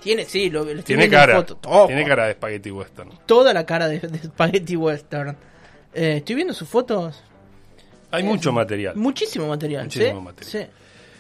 tiene, 0.01 0.25
sí, 0.25 0.51
lo, 0.51 0.65
lo 0.65 0.83
Tiene 0.83 1.09
cara, 1.09 1.37
foto. 1.37 1.57
Todo. 1.57 1.87
tiene 1.87 2.05
cara 2.05 2.27
de 2.27 2.33
spaghetti 2.33 2.71
western. 2.71 3.11
Toda 3.27 3.53
la 3.53 3.65
cara 3.65 3.89
de, 3.89 4.01
de 4.01 4.19
Spaghetti 4.19 4.77
Western. 4.77 5.37
Eh, 5.95 6.17
estoy 6.19 6.35
viendo 6.37 6.55
sus 6.55 6.69
fotos. 6.69 7.23
Hay 8.11 8.23
mucho 8.23 8.53
material. 8.53 8.97
Muchísimo 8.97 9.47
material. 9.47 9.85
Muchísimo 9.85 10.19
¿sí? 10.19 10.25
material. 10.25 10.51
Sí. 10.51 10.67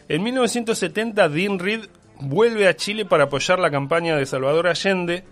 En 0.08 0.22
1970, 0.22 1.28
Dean 1.28 1.58
Reed 1.58 1.86
vuelve 2.18 2.66
a 2.66 2.74
Chile 2.74 3.04
para 3.04 3.24
apoyar 3.24 3.58
la 3.58 3.70
campaña 3.70 4.16
de 4.16 4.26
Salvador 4.26 4.66
Allende 4.66 5.24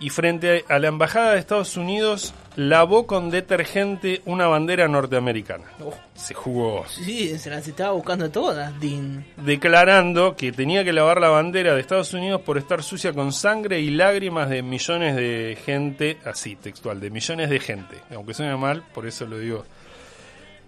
y 0.00 0.10
frente 0.10 0.64
a 0.68 0.78
la 0.78 0.88
Embajada 0.88 1.32
de 1.32 1.38
Estados 1.38 1.76
Unidos 1.76 2.34
lavó 2.56 3.06
con 3.06 3.30
detergente 3.30 4.22
una 4.24 4.46
bandera 4.48 4.88
norteamericana. 4.88 5.64
Oh, 5.84 5.94
Se 6.14 6.34
jugó 6.34 6.84
sí, 6.88 7.38
se 7.38 7.50
las 7.50 7.66
estaba 7.68 7.92
buscando 7.92 8.30
todas, 8.30 8.78
Dean. 8.80 9.24
declarando 9.36 10.34
que 10.36 10.52
tenía 10.52 10.82
que 10.82 10.92
lavar 10.92 11.20
la 11.20 11.28
bandera 11.28 11.74
de 11.74 11.80
Estados 11.80 12.12
Unidos 12.14 12.40
por 12.40 12.58
estar 12.58 12.82
sucia 12.82 13.12
con 13.12 13.32
sangre 13.32 13.80
y 13.80 13.90
lágrimas 13.90 14.48
de 14.48 14.62
millones 14.62 15.16
de 15.16 15.56
gente, 15.64 16.18
así 16.24 16.56
textual, 16.56 16.98
de 16.98 17.10
millones 17.10 17.50
de 17.50 17.60
gente. 17.60 17.96
Aunque 18.14 18.34
suene 18.34 18.56
mal, 18.56 18.82
por 18.94 19.06
eso 19.06 19.26
lo 19.26 19.38
digo 19.38 19.64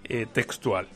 eh, 0.05 0.27
textual. 0.33 0.87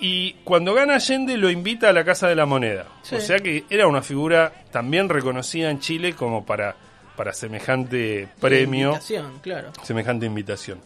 Y 0.00 0.32
cuando 0.44 0.74
gana 0.74 0.96
Allende 0.96 1.36
lo 1.36 1.50
invita 1.50 1.88
a 1.88 1.92
la 1.92 2.04
Casa 2.04 2.28
de 2.28 2.34
la 2.34 2.46
Moneda. 2.46 2.86
Sí. 3.02 3.14
O 3.14 3.20
sea 3.20 3.38
que 3.38 3.64
era 3.70 3.86
una 3.86 4.02
figura 4.02 4.52
también 4.70 5.08
reconocida 5.08 5.70
en 5.70 5.78
Chile 5.78 6.14
como 6.14 6.44
para, 6.44 6.76
para 7.16 7.32
semejante 7.32 8.28
premio 8.40 8.88
Invitación, 8.88 9.38
claro. 9.42 9.72
semejante 9.82 10.26
invitación. 10.26 10.80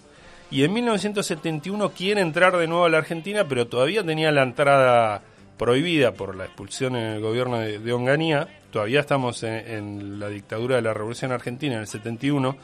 Y 0.50 0.64
en 0.64 0.72
1971 0.72 1.90
quiere 1.90 2.20
entrar 2.22 2.56
de 2.56 2.66
nuevo 2.66 2.84
a 2.86 2.88
la 2.88 2.98
Argentina, 2.98 3.46
pero 3.48 3.66
todavía 3.66 4.02
tenía 4.04 4.32
la 4.32 4.42
entrada 4.42 5.22
prohibida 5.58 6.12
por 6.12 6.34
la 6.36 6.44
expulsión 6.46 6.96
en 6.96 7.04
el 7.14 7.20
gobierno 7.20 7.58
de, 7.58 7.78
de 7.78 7.92
Onganía. 7.92 8.48
Todavía 8.70 9.00
estamos 9.00 9.42
en, 9.42 9.54
en 9.54 10.20
la 10.20 10.28
dictadura 10.28 10.76
de 10.76 10.82
la 10.82 10.94
Revolución 10.94 11.32
Argentina 11.32 11.74
en 11.74 11.80
el 11.80 11.86
71. 11.86 12.56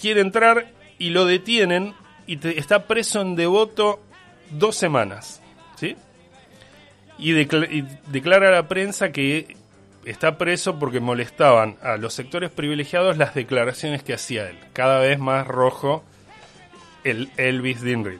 Quiere 0.00 0.20
entrar 0.20 0.66
y 0.98 1.10
lo 1.10 1.24
detienen 1.24 1.94
y 2.26 2.36
te- 2.36 2.58
está 2.58 2.86
preso 2.86 3.20
en 3.22 3.34
devoto 3.36 4.00
dos 4.50 4.76
semanas. 4.76 5.40
¿sí? 5.76 5.96
Y 7.18 7.32
declara 7.32 8.48
a 8.48 8.52
la 8.52 8.68
prensa 8.68 9.10
que 9.10 9.56
está 10.04 10.38
preso 10.38 10.78
porque 10.78 11.00
molestaban 11.00 11.76
a 11.82 11.96
los 11.96 12.14
sectores 12.14 12.50
privilegiados 12.50 13.16
las 13.16 13.34
declaraciones 13.34 14.02
que 14.02 14.14
hacía 14.14 14.48
él. 14.48 14.58
Cada 14.72 15.00
vez 15.00 15.18
más 15.18 15.46
rojo 15.46 16.04
el 17.04 17.30
Elvis 17.36 17.82
Dinrid. 17.82 18.18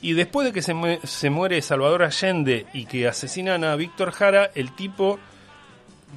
Y 0.00 0.12
después 0.12 0.46
de 0.46 0.52
que 0.52 0.62
se, 0.62 0.74
mue- 0.74 1.00
se 1.04 1.30
muere 1.30 1.62
Salvador 1.62 2.02
Allende 2.02 2.66
y 2.74 2.84
que 2.86 3.08
asesinan 3.08 3.64
a 3.64 3.74
Víctor 3.76 4.12
Jara, 4.12 4.50
el 4.54 4.72
tipo 4.72 5.18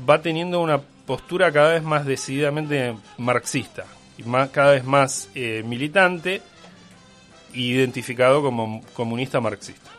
va 0.10 0.22
teniendo 0.22 0.60
una 0.60 0.80
postura 0.80 1.52
cada 1.52 1.72
vez 1.74 1.84
más 1.84 2.06
decididamente 2.06 2.96
marxista 3.18 3.86
y 4.18 4.24
cada 4.52 4.72
vez 4.72 4.84
más 4.84 5.30
eh, 5.36 5.64
militante 5.66 6.42
identificado 7.54 8.42
como 8.42 8.84
comunista 8.94 9.40
marxista. 9.40 9.90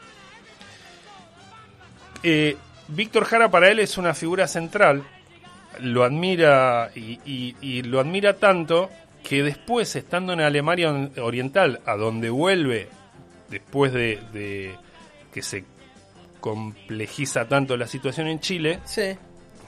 Eh, 2.22 2.56
Víctor 2.88 3.24
Jara 3.24 3.50
para 3.50 3.70
él 3.70 3.78
es 3.80 3.98
una 3.98 4.14
figura 4.14 4.46
central, 4.48 5.02
lo 5.80 6.04
admira 6.04 6.90
y, 6.94 7.20
y- 7.24 7.56
y 7.60 7.82
lo 7.82 8.00
admira 8.00 8.34
tanto 8.34 8.90
que 9.22 9.42
después, 9.42 9.94
estando 9.96 10.32
en 10.32 10.40
Alemania 10.40 10.90
Oriental, 11.20 11.80
a 11.84 11.96
donde 11.96 12.30
vuelve 12.30 12.88
después 13.50 13.92
de, 13.92 14.18
de 14.32 14.74
que 15.32 15.42
se 15.42 15.64
complejiza 16.40 17.46
tanto 17.46 17.76
la 17.76 17.86
situación 17.86 18.28
en 18.28 18.40
Chile, 18.40 18.80
Sí. 18.84 19.16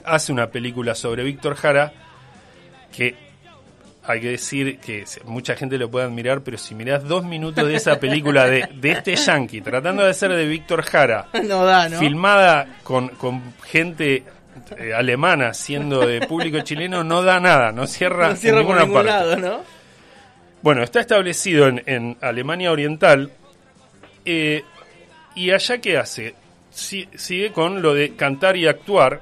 hace 0.03 0.31
una 0.31 0.47
película 0.47 0.95
sobre 0.95 1.23
Víctor 1.23 1.55
Jara 1.55 1.93
que 2.95 3.15
hay 4.03 4.19
que 4.21 4.29
decir 4.31 4.79
que 4.79 5.05
mucha 5.25 5.55
gente 5.55 5.77
lo 5.77 5.89
puede 5.91 6.05
admirar, 6.05 6.41
pero 6.41 6.57
si 6.57 6.73
mirás 6.75 7.03
dos 7.03 7.23
minutos 7.23 7.67
de 7.67 7.75
esa 7.75 7.99
película 7.99 8.45
de, 8.47 8.67
de 8.73 8.91
este 8.91 9.15
yankee 9.15 9.61
tratando 9.61 10.03
de 10.03 10.13
ser 10.13 10.31
de 10.33 10.45
Víctor 10.47 10.81
Jara, 10.83 11.27
No 11.43 11.63
da, 11.65 11.87
¿no? 11.89 11.99
filmada 11.99 12.79
con, 12.83 13.09
con 13.09 13.53
gente 13.63 14.23
eh, 14.77 14.93
alemana 14.93 15.53
siendo 15.53 16.05
de 16.07 16.25
público 16.27 16.61
chileno, 16.61 17.03
no 17.03 17.21
da 17.21 17.39
nada, 17.39 17.71
no 17.71 17.85
cierra, 17.87 18.29
no 18.29 18.35
cierra 18.35 18.61
en 18.61 18.65
por 18.65 18.75
ninguna 18.77 18.85
ningún 18.85 19.05
parte. 19.05 19.09
lado, 19.11 19.35
¿no? 19.57 19.63
Bueno, 20.63 20.83
está 20.83 20.99
establecido 20.99 21.67
en, 21.67 21.81
en 21.85 22.17
Alemania 22.21 22.71
Oriental. 22.71 23.31
eh, 24.25 24.63
¿Y 25.35 25.51
allá 25.51 25.79
qué 25.79 25.97
hace? 25.97 26.35
Si- 26.71 27.07
sigue 27.15 27.51
con 27.51 27.81
lo 27.81 27.93
de 27.93 28.15
cantar 28.15 28.57
y 28.57 28.67
actuar. 28.67 29.21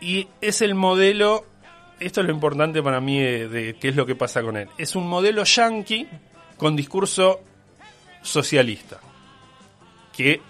Y 0.00 0.28
es 0.40 0.60
el 0.62 0.74
modelo, 0.74 1.44
esto 2.00 2.20
es 2.20 2.26
lo 2.26 2.32
importante 2.32 2.82
para 2.82 3.00
mí 3.00 3.20
de, 3.20 3.48
de 3.48 3.74
qué 3.74 3.88
es 3.88 3.96
lo 3.96 4.06
que 4.06 4.14
pasa 4.14 4.42
con 4.42 4.56
él. 4.56 4.68
Es 4.78 4.96
un 4.96 5.08
modelo 5.08 5.44
yankee 5.44 6.06
con 6.56 6.76
discurso 6.76 7.40
socialista. 8.22 9.00
Que 10.14 10.40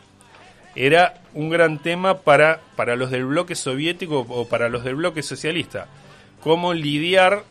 era 0.74 1.14
un 1.34 1.48
gran 1.50 1.78
tema 1.78 2.18
para, 2.18 2.60
para 2.76 2.96
los 2.96 3.10
del 3.10 3.24
bloque 3.26 3.54
soviético 3.54 4.26
o 4.28 4.46
para 4.48 4.68
los 4.68 4.84
del 4.84 4.96
bloque 4.96 5.22
socialista. 5.22 5.88
Cómo 6.42 6.74
lidiar 6.74 7.42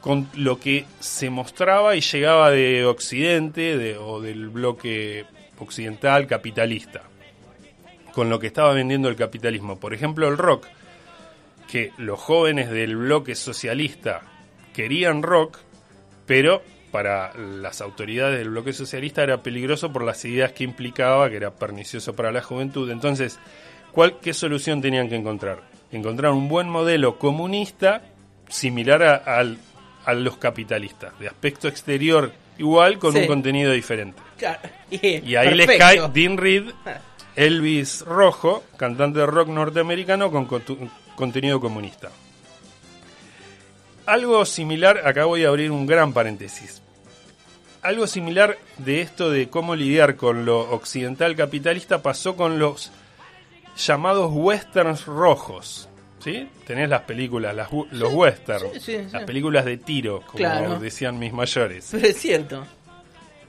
con 0.00 0.28
lo 0.34 0.58
que 0.58 0.84
se 1.00 1.30
mostraba 1.30 1.94
y 1.96 2.00
llegaba 2.00 2.50
de 2.50 2.84
Occidente 2.84 3.78
de- 3.78 3.96
o 3.96 4.20
del 4.20 4.48
bloque 4.48 5.24
occidental 5.58 6.26
capitalista, 6.26 7.02
con 8.12 8.28
lo 8.28 8.40
que 8.40 8.48
estaba 8.48 8.72
vendiendo 8.74 9.08
el 9.08 9.14
capitalismo. 9.14 9.78
Por 9.78 9.94
ejemplo, 9.94 10.26
el 10.28 10.36
rock, 10.36 10.66
que 11.72 11.90
los 11.96 12.20
jóvenes 12.20 12.68
del 12.70 12.96
bloque 12.96 13.34
socialista 13.34 14.20
querían 14.74 15.22
rock, 15.22 15.56
pero 16.26 16.62
para 16.90 17.32
las 17.34 17.80
autoridades 17.80 18.38
del 18.38 18.50
bloque 18.50 18.74
socialista 18.74 19.22
era 19.22 19.42
peligroso 19.42 19.90
por 19.90 20.04
las 20.04 20.22
ideas 20.26 20.52
que 20.52 20.64
implicaba, 20.64 21.30
que 21.30 21.36
era 21.36 21.50
pernicioso 21.54 22.14
para 22.14 22.30
la 22.30 22.42
juventud. 22.42 22.90
Entonces, 22.90 23.38
¿cuál, 23.90 24.18
¿qué 24.20 24.34
solución 24.34 24.82
tenían 24.82 25.08
que 25.08 25.16
encontrar? 25.16 25.62
Encontrar 25.90 26.32
un 26.32 26.46
buen 26.50 26.68
modelo 26.68 27.18
comunista 27.18 28.02
similar 28.50 29.02
a, 29.02 29.14
al- 29.16 29.56
a 30.04 30.12
los 30.12 30.36
capitalistas, 30.36 31.18
de 31.18 31.28
aspecto 31.28 31.68
exterior 31.68 32.32
igual, 32.58 32.98
con 32.98 33.14
Sí. 33.14 33.20
un 33.20 33.26
contenido 33.28 33.72
diferente. 33.72 34.20
Claro. 34.36 34.60
Y 34.90 35.34
ahí 35.36 35.54
les 35.54 35.78
cae 35.78 36.02
Dean 36.12 36.36
Reed, 36.36 36.64
Elvis 37.34 38.02
Rojo, 38.02 38.62
cantante 38.76 39.20
de 39.20 39.26
rock 39.26 39.48
norteamericano 39.48 40.30
con 40.30 40.44
contenido 41.22 41.60
comunista. 41.60 42.10
Algo 44.06 44.44
similar, 44.44 45.02
acá 45.06 45.24
voy 45.26 45.44
a 45.44 45.48
abrir 45.48 45.70
un 45.70 45.86
gran 45.86 46.12
paréntesis. 46.12 46.82
Algo 47.82 48.08
similar 48.08 48.58
de 48.78 49.00
esto 49.02 49.30
de 49.30 49.48
cómo 49.48 49.76
lidiar 49.76 50.16
con 50.16 50.44
lo 50.44 50.58
occidental 50.72 51.36
capitalista 51.36 52.02
pasó 52.02 52.34
con 52.34 52.58
los 52.58 52.90
llamados 53.76 54.30
westerns 54.32 55.06
rojos. 55.06 55.88
¿Sí? 56.18 56.48
Tenés 56.66 56.88
las 56.88 57.02
películas, 57.02 57.54
las 57.54 57.68
los 57.92 58.12
westerns, 58.12 58.72
sí, 58.74 58.80
sí, 58.80 58.96
sí. 59.04 59.12
las 59.12 59.22
películas 59.24 59.64
de 59.64 59.76
tiro, 59.76 60.20
como 60.22 60.38
Claro. 60.38 60.78
decían 60.80 61.18
mis 61.20 61.32
mayores. 61.32 61.88
Pero 61.92 62.06
es 62.06 62.16
cierto. 62.16 62.64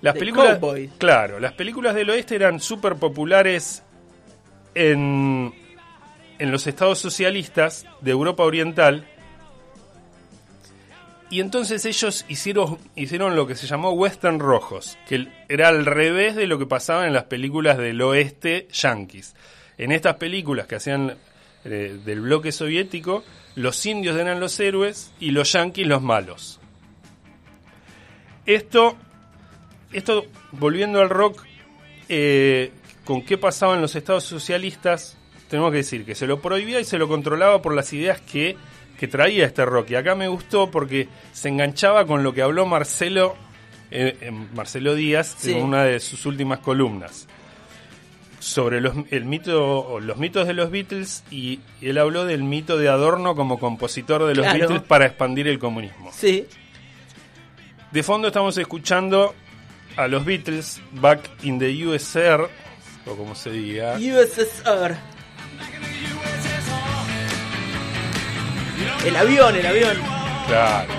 Las 0.02 0.14
De 0.16 0.20
películas, 0.20 0.60
claro, 1.00 1.40
las 1.40 1.54
películas 1.54 1.96
del 1.96 2.10
oeste 2.12 2.36
eran 2.36 2.60
súper 2.60 2.96
populares 2.96 3.82
en, 4.76 5.54
en 6.44 6.52
los 6.52 6.68
estados 6.68 7.00
socialistas 7.00 7.86
de 8.02 8.12
Europa 8.12 8.44
Oriental. 8.44 9.08
Y 11.30 11.40
entonces 11.40 11.86
ellos 11.86 12.26
hicieron, 12.28 12.80
hicieron 12.98 13.38
lo 13.38 13.48
que 13.48 13.56
se 13.56 13.66
llamó 13.66 13.92
western 13.94 14.42
rojos, 14.42 14.98
que 15.08 15.30
era 15.48 15.70
al 15.70 15.86
revés 15.86 16.36
de 16.36 16.46
lo 16.46 16.60
que 16.60 16.66
pasaba 16.66 17.08
en 17.08 17.14
las 17.14 17.24
películas 17.24 17.78
del 17.78 18.02
oeste 18.02 18.68
yanquis. 18.74 19.36
En 19.78 19.94
estas 19.94 20.18
películas 20.18 20.68
que 20.68 20.76
hacían 20.76 21.16
eh, 21.64 21.98
del 22.04 22.20
bloque 22.20 22.52
soviético, 22.52 23.24
los 23.56 23.86
indios 23.86 24.18
eran 24.18 24.42
los 24.42 24.60
héroes 24.60 25.14
y 25.22 25.32
los 25.32 25.54
yanquis 25.54 25.88
los 25.88 26.02
malos. 26.02 26.60
Esto 28.46 28.98
esto, 29.94 30.26
volviendo 30.52 31.00
al 31.00 31.10
rock, 31.10 31.46
eh, 32.10 32.74
con 33.06 33.22
qué 33.22 33.38
pasaba 33.38 33.76
en 33.76 33.82
los 33.82 33.96
estados 33.96 34.26
socialistas, 34.26 35.18
tenemos 35.54 35.70
que 35.70 35.78
decir 35.78 36.04
que 36.04 36.16
se 36.16 36.26
lo 36.26 36.42
prohibía 36.42 36.80
y 36.80 36.84
se 36.84 36.98
lo 36.98 37.08
controlaba 37.08 37.62
por 37.62 37.76
las 37.76 37.94
ideas 37.94 38.20
que, 38.20 38.58
que 39.00 39.08
traía 39.08 39.46
este 39.46 39.64
rock. 39.66 39.92
Y 39.92 39.96
acá 39.96 40.16
me 40.16 40.28
gustó 40.28 40.72
porque 40.72 41.08
se 41.32 41.50
enganchaba 41.50 42.08
con 42.08 42.24
lo 42.24 42.34
que 42.34 42.42
habló 42.42 42.66
Marcelo, 42.66 43.36
eh, 43.92 44.32
Marcelo 44.56 44.96
Díaz 44.96 45.36
Sí. 45.38 45.52
en 45.52 45.62
una 45.64 45.84
de 45.84 46.00
sus 46.00 46.26
últimas 46.26 46.58
columnas. 46.58 47.28
sobre 48.40 48.82
los, 48.82 48.94
el 49.12 49.26
mito, 49.26 50.00
los 50.02 50.18
mitos 50.18 50.48
de 50.48 50.54
los 50.56 50.72
Beatles 50.72 51.24
y 51.32 51.60
él 51.82 51.98
habló 52.00 52.26
del 52.26 52.44
mito 52.44 52.78
de 52.80 52.90
Adorno 52.90 53.36
como 53.36 53.58
compositor 53.60 54.26
de 54.26 54.34
los 54.36 54.44
Claro. 54.46 54.58
Beatles 54.60 54.82
para 54.82 55.06
expandir 55.06 55.48
el 55.48 55.60
comunismo. 55.60 56.10
Sí. 56.12 56.46
De 57.92 58.02
fondo 58.04 58.28
estamos 58.30 58.58
escuchando 58.58 59.34
a 59.96 60.08
los 60.10 60.26
Beatles 60.26 60.82
Back 60.94 61.22
in 61.44 61.60
the 61.60 61.86
USR, 61.88 62.50
o 63.06 63.16
como 63.16 63.34
se 63.36 63.52
diga. 63.52 63.96
USSR. 63.98 64.98
El 69.06 69.16
avión, 69.18 69.56
el 69.56 69.66
avión. 69.66 69.98
Claro. 70.48 70.94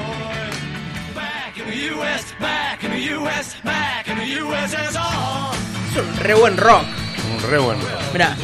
Es 5.90 5.96
un 5.96 6.16
re 6.18 6.34
buen 6.34 6.56
rock. 6.56 6.84
Un 7.32 7.50
re 7.50 7.58
bueno. 7.58 7.82
Mirá. 8.12 8.36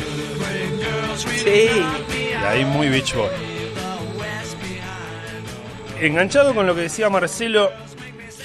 Sí. 1.17 1.69
Y 2.11 2.45
ahí 2.45 2.65
muy 2.65 2.89
Beach 2.89 3.15
Boy. 3.15 3.29
Enganchado 6.01 6.55
con 6.55 6.67
lo 6.67 6.75
que 6.75 6.83
decía 6.83 7.11
Marcelo, 7.11 7.71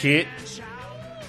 que 0.01 0.27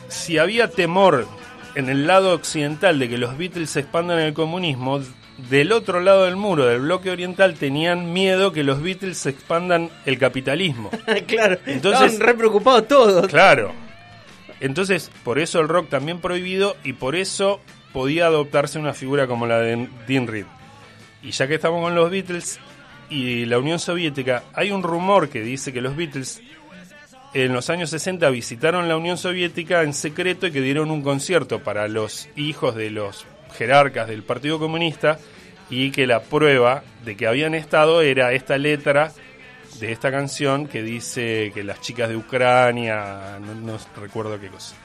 si 0.08 0.38
había 0.38 0.68
temor 0.68 1.28
en 1.76 1.88
el 1.88 2.06
lado 2.06 2.34
occidental 2.34 2.98
de 2.98 3.08
que 3.08 3.18
los 3.18 3.38
Beatles 3.38 3.70
se 3.70 3.80
expandan 3.80 4.18
en 4.18 4.26
el 4.26 4.34
comunismo, 4.34 5.00
del 5.50 5.72
otro 5.72 6.00
lado 6.00 6.24
del 6.24 6.36
muro, 6.36 6.64
del 6.66 6.80
bloque 6.80 7.10
oriental, 7.10 7.54
tenían 7.54 8.12
miedo 8.12 8.52
que 8.52 8.64
los 8.64 8.82
Beatles 8.82 9.26
expandan 9.26 9.90
el 10.06 10.18
capitalismo. 10.18 10.90
claro. 11.26 11.58
Entonces- 11.66 12.12
Estaban 12.12 12.20
re 12.20 12.34
preocupados 12.34 12.88
todos. 12.88 13.26
Claro. 13.28 13.72
Entonces, 14.60 15.10
por 15.22 15.38
eso 15.38 15.60
el 15.60 15.68
rock 15.68 15.88
también 15.90 16.20
prohibido 16.20 16.76
y 16.82 16.94
por 16.94 17.14
eso 17.16 17.60
podía 17.92 18.26
adoptarse 18.26 18.78
una 18.78 18.94
figura 18.94 19.26
como 19.26 19.46
la 19.46 19.58
de 19.58 19.88
Dean 20.08 20.26
Reed. 20.26 20.46
Y 21.22 21.30
ya 21.32 21.46
que 21.46 21.56
estamos 21.56 21.82
con 21.82 21.94
los 21.94 22.10
Beatles 22.10 22.58
y 23.10 23.44
la 23.44 23.58
Unión 23.58 23.78
Soviética, 23.78 24.44
hay 24.54 24.70
un 24.70 24.82
rumor 24.82 25.28
que 25.28 25.42
dice 25.42 25.72
que 25.72 25.80
los 25.82 25.96
Beatles 25.96 26.40
en 27.34 27.52
los 27.52 27.68
años 27.68 27.90
60 27.90 28.30
visitaron 28.30 28.88
la 28.88 28.96
Unión 28.96 29.18
Soviética 29.18 29.82
en 29.82 29.92
secreto 29.92 30.46
y 30.46 30.52
que 30.52 30.60
dieron 30.62 30.90
un 30.90 31.02
concierto 31.02 31.58
para 31.62 31.86
los 31.88 32.28
hijos 32.36 32.74
de 32.74 32.90
los 32.90 33.26
jerarcas 33.52 34.08
del 34.08 34.22
Partido 34.22 34.58
Comunista 34.58 35.18
y 35.70 35.90
que 35.90 36.06
la 36.06 36.22
prueba 36.22 36.82
de 37.04 37.16
que 37.16 37.26
habían 37.26 37.54
estado 37.54 38.02
era 38.02 38.32
esta 38.32 38.58
letra 38.58 39.12
de 39.80 39.92
esta 39.92 40.10
canción 40.10 40.66
que 40.66 40.82
dice 40.82 41.50
que 41.54 41.62
las 41.62 41.80
chicas 41.80 42.08
de 42.08 42.16
Ucrania, 42.16 43.38
no, 43.40 43.78
recuerdo 44.00 44.40
qué 44.40 44.48
cosa. 44.48 44.76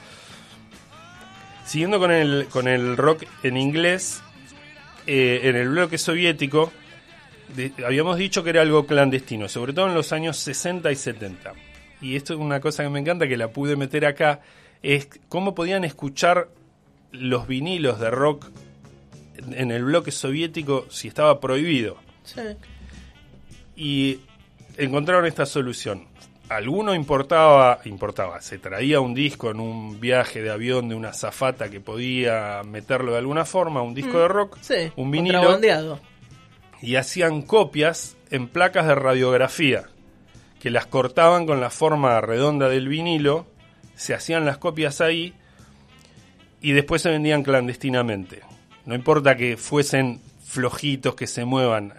Siguiendo 1.64 1.98
con 1.98 2.10
el, 2.10 2.46
con 2.50 2.68
el 2.68 2.96
rock 2.96 3.24
en 3.42 3.56
inglés, 3.56 4.22
eh, 5.06 5.40
en 5.44 5.56
el 5.56 5.68
bloque 5.68 5.96
soviético, 5.96 6.72
habíamos 7.86 8.18
dicho 8.18 8.42
que 8.42 8.50
era 8.50 8.62
algo 8.62 8.86
clandestino, 8.86 9.48
sobre 9.48 9.72
todo 9.72 9.88
en 9.88 9.94
los 9.94 10.12
años 10.12 10.36
60 10.38 10.90
y 10.90 10.96
70. 10.96 11.52
Y 12.00 12.16
esto 12.16 12.34
es 12.34 12.40
una 12.40 12.60
cosa 12.60 12.82
que 12.82 12.88
me 12.90 12.98
encanta, 12.98 13.28
que 13.28 13.36
la 13.36 13.48
pude 13.48 13.76
meter 13.76 14.04
acá, 14.04 14.40
es 14.82 15.08
cómo 15.28 15.54
podían 15.54 15.84
escuchar 15.84 16.48
los 17.12 17.46
vinilos 17.46 18.00
de 18.00 18.10
rock 18.10 18.46
en 19.36 19.70
el 19.70 19.84
bloque 19.84 20.10
soviético 20.10 20.86
si 20.90 21.08
estaba 21.08 21.40
prohibido 21.40 21.96
Sí. 22.24 22.40
y 23.76 24.20
encontraron 24.76 25.26
esta 25.26 25.46
solución. 25.46 26.06
Alguno 26.48 26.94
importaba, 26.94 27.80
importaba, 27.86 28.40
se 28.42 28.58
traía 28.58 29.00
un 29.00 29.14
disco 29.14 29.50
en 29.50 29.58
un 29.60 30.00
viaje 30.00 30.42
de 30.42 30.50
avión 30.50 30.88
de 30.88 30.94
una 30.94 31.12
zafata 31.14 31.70
que 31.70 31.80
podía 31.80 32.62
meterlo 32.64 33.12
de 33.12 33.18
alguna 33.18 33.44
forma, 33.46 33.80
un 33.82 33.94
disco 33.94 34.18
de 34.18 34.28
rock, 34.28 34.58
Sí. 34.60 34.92
un 34.96 35.10
vinilo, 35.10 35.58
y 36.82 36.96
hacían 36.96 37.42
copias 37.42 38.16
en 38.30 38.48
placas 38.48 38.86
de 38.86 38.94
radiografía, 38.94 39.84
que 40.60 40.70
las 40.70 40.86
cortaban 40.86 41.46
con 41.46 41.60
la 41.60 41.70
forma 41.70 42.20
redonda 42.20 42.68
del 42.68 42.88
vinilo, 42.88 43.46
se 43.94 44.12
hacían 44.14 44.44
las 44.44 44.58
copias 44.58 45.00
ahí 45.00 45.32
y 46.62 46.72
después 46.72 47.02
se 47.02 47.10
vendían 47.10 47.42
clandestinamente. 47.42 48.40
No 48.86 48.94
importa 48.94 49.36
que 49.36 49.56
fuesen 49.56 50.20
flojitos, 50.44 51.14
que 51.14 51.26
se 51.26 51.44
muevan, 51.44 51.92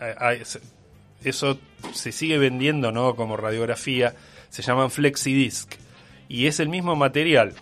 eso 1.24 1.60
se 1.94 2.12
sigue 2.12 2.38
vendiendo 2.38 2.92
¿no? 2.92 3.16
como 3.16 3.38
radiografía, 3.38 4.16
se 4.50 4.62
llaman 4.62 4.92
flexidisc 4.92 5.74
y 6.28 6.48
es 6.48 6.60
el 6.60 6.70
mismo 6.70 6.96
material. 6.96 7.54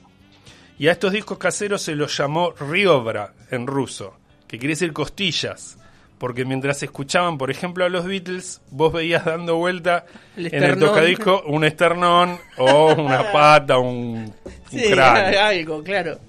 Y 0.78 0.88
a 0.88 0.94
estos 0.94 1.12
discos 1.12 1.38
caseros 1.38 1.82
se 1.82 1.96
los 1.96 2.18
llamó 2.18 2.52
riobra 2.52 3.34
en 3.52 3.68
ruso, 3.68 4.18
que 4.48 4.58
quiere 4.58 4.74
decir 4.74 4.94
costillas, 4.94 5.78
porque 6.18 6.46
mientras 6.46 6.82
escuchaban, 6.84 7.38
por 7.38 7.50
ejemplo, 7.50 7.84
a 7.84 7.90
los. 7.90 8.06
Beatles, 8.06 8.62
vos 8.70 8.94
veías 8.94 9.26
dando 9.26 9.56
vuelta 9.58 10.06
El 10.38 10.54
en 10.54 10.64
el 10.64 10.80
tocadisco 10.80 11.44
un 11.48 11.64
esternón 11.64 12.38
o 12.58 12.94
una 12.94 13.32
pata, 13.32 13.78
un, 13.80 13.88
un 13.90 14.34
Sí, 14.70 14.84
cráneo. 14.92 15.42
algo, 15.42 15.84
claro. 15.84 16.20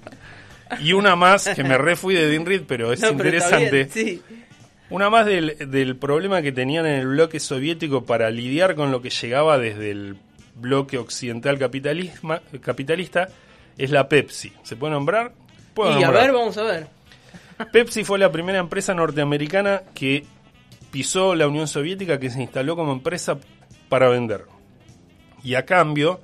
Y 0.79 0.93
una 0.93 1.15
más, 1.15 1.49
que 1.49 1.63
me 1.63 1.77
re 1.77 1.95
fui 1.95 2.15
de 2.15 2.27
Dean 2.27 2.45
Reed, 2.45 2.63
pero 2.67 2.93
es 2.93 3.01
No, 3.01 3.15
pero 3.15 3.29
está 3.37 3.59
interesante. 3.59 3.71
bien, 3.71 3.89
sí. 3.91 4.21
Una 4.89 5.09
más 5.09 5.25
del, 5.25 5.55
del 5.71 5.95
problema 5.95 6.41
que 6.41 6.51
tenían 6.51 6.85
en 6.85 6.99
el 6.99 7.07
bloque 7.07 7.39
soviético 7.39 8.05
para 8.05 8.29
lidiar 8.29 8.75
con 8.75 8.91
lo 8.91 9.01
que 9.01 9.09
llegaba 9.09 9.57
desde 9.57 9.91
el 9.91 10.17
bloque 10.55 10.97
occidental 10.97 11.57
capitalista 11.57 13.27
es 13.77 13.89
la 13.89 14.07
Pepsi. 14.07 14.53
¿Se 14.63 14.75
puede 14.75 14.93
nombrar? 14.93 15.33
Puedo 15.73 15.99
Y 15.99 16.03
a 16.03 16.11
ver, 16.11 16.31
vamos 16.31 16.57
a 16.57 16.63
ver. 16.63 16.87
Pepsi 17.71 18.03
fue 18.03 18.19
la 18.19 18.31
primera 18.31 18.59
empresa 18.59 18.93
norteamericana 18.93 19.83
que 19.93 20.25
pisó 20.91 21.33
la 21.35 21.47
Unión 21.47 21.67
Soviética, 21.67 22.19
que 22.19 22.29
se 22.29 22.41
instaló 22.41 22.75
como 22.75 22.91
empresa 22.91 23.37
para 23.89 24.09
vender. 24.09 24.45
Y 25.43 25.55
a 25.55 25.65
cambio, 25.65 26.21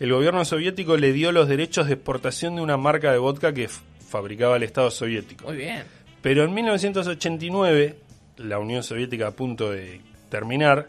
el 0.00 0.12
gobierno 0.12 0.46
soviético 0.46 0.96
le 0.96 1.12
dio 1.12 1.30
los 1.30 1.46
derechos 1.46 1.86
de 1.86 1.94
exportación 1.94 2.56
de 2.56 2.62
una 2.62 2.78
marca 2.78 3.12
de 3.12 3.18
vodka 3.18 3.52
que 3.52 3.68
fabricaba 3.68 4.56
el 4.56 4.62
Estado 4.62 4.90
soviético. 4.90 5.44
Muy 5.44 5.58
bien. 5.58 5.84
Pero 6.22 6.42
en 6.44 6.54
1989, 6.54 7.96
la 8.38 8.58
Unión 8.58 8.82
Soviética 8.82 9.28
a 9.28 9.30
punto 9.32 9.70
de 9.70 10.00
terminar 10.30 10.88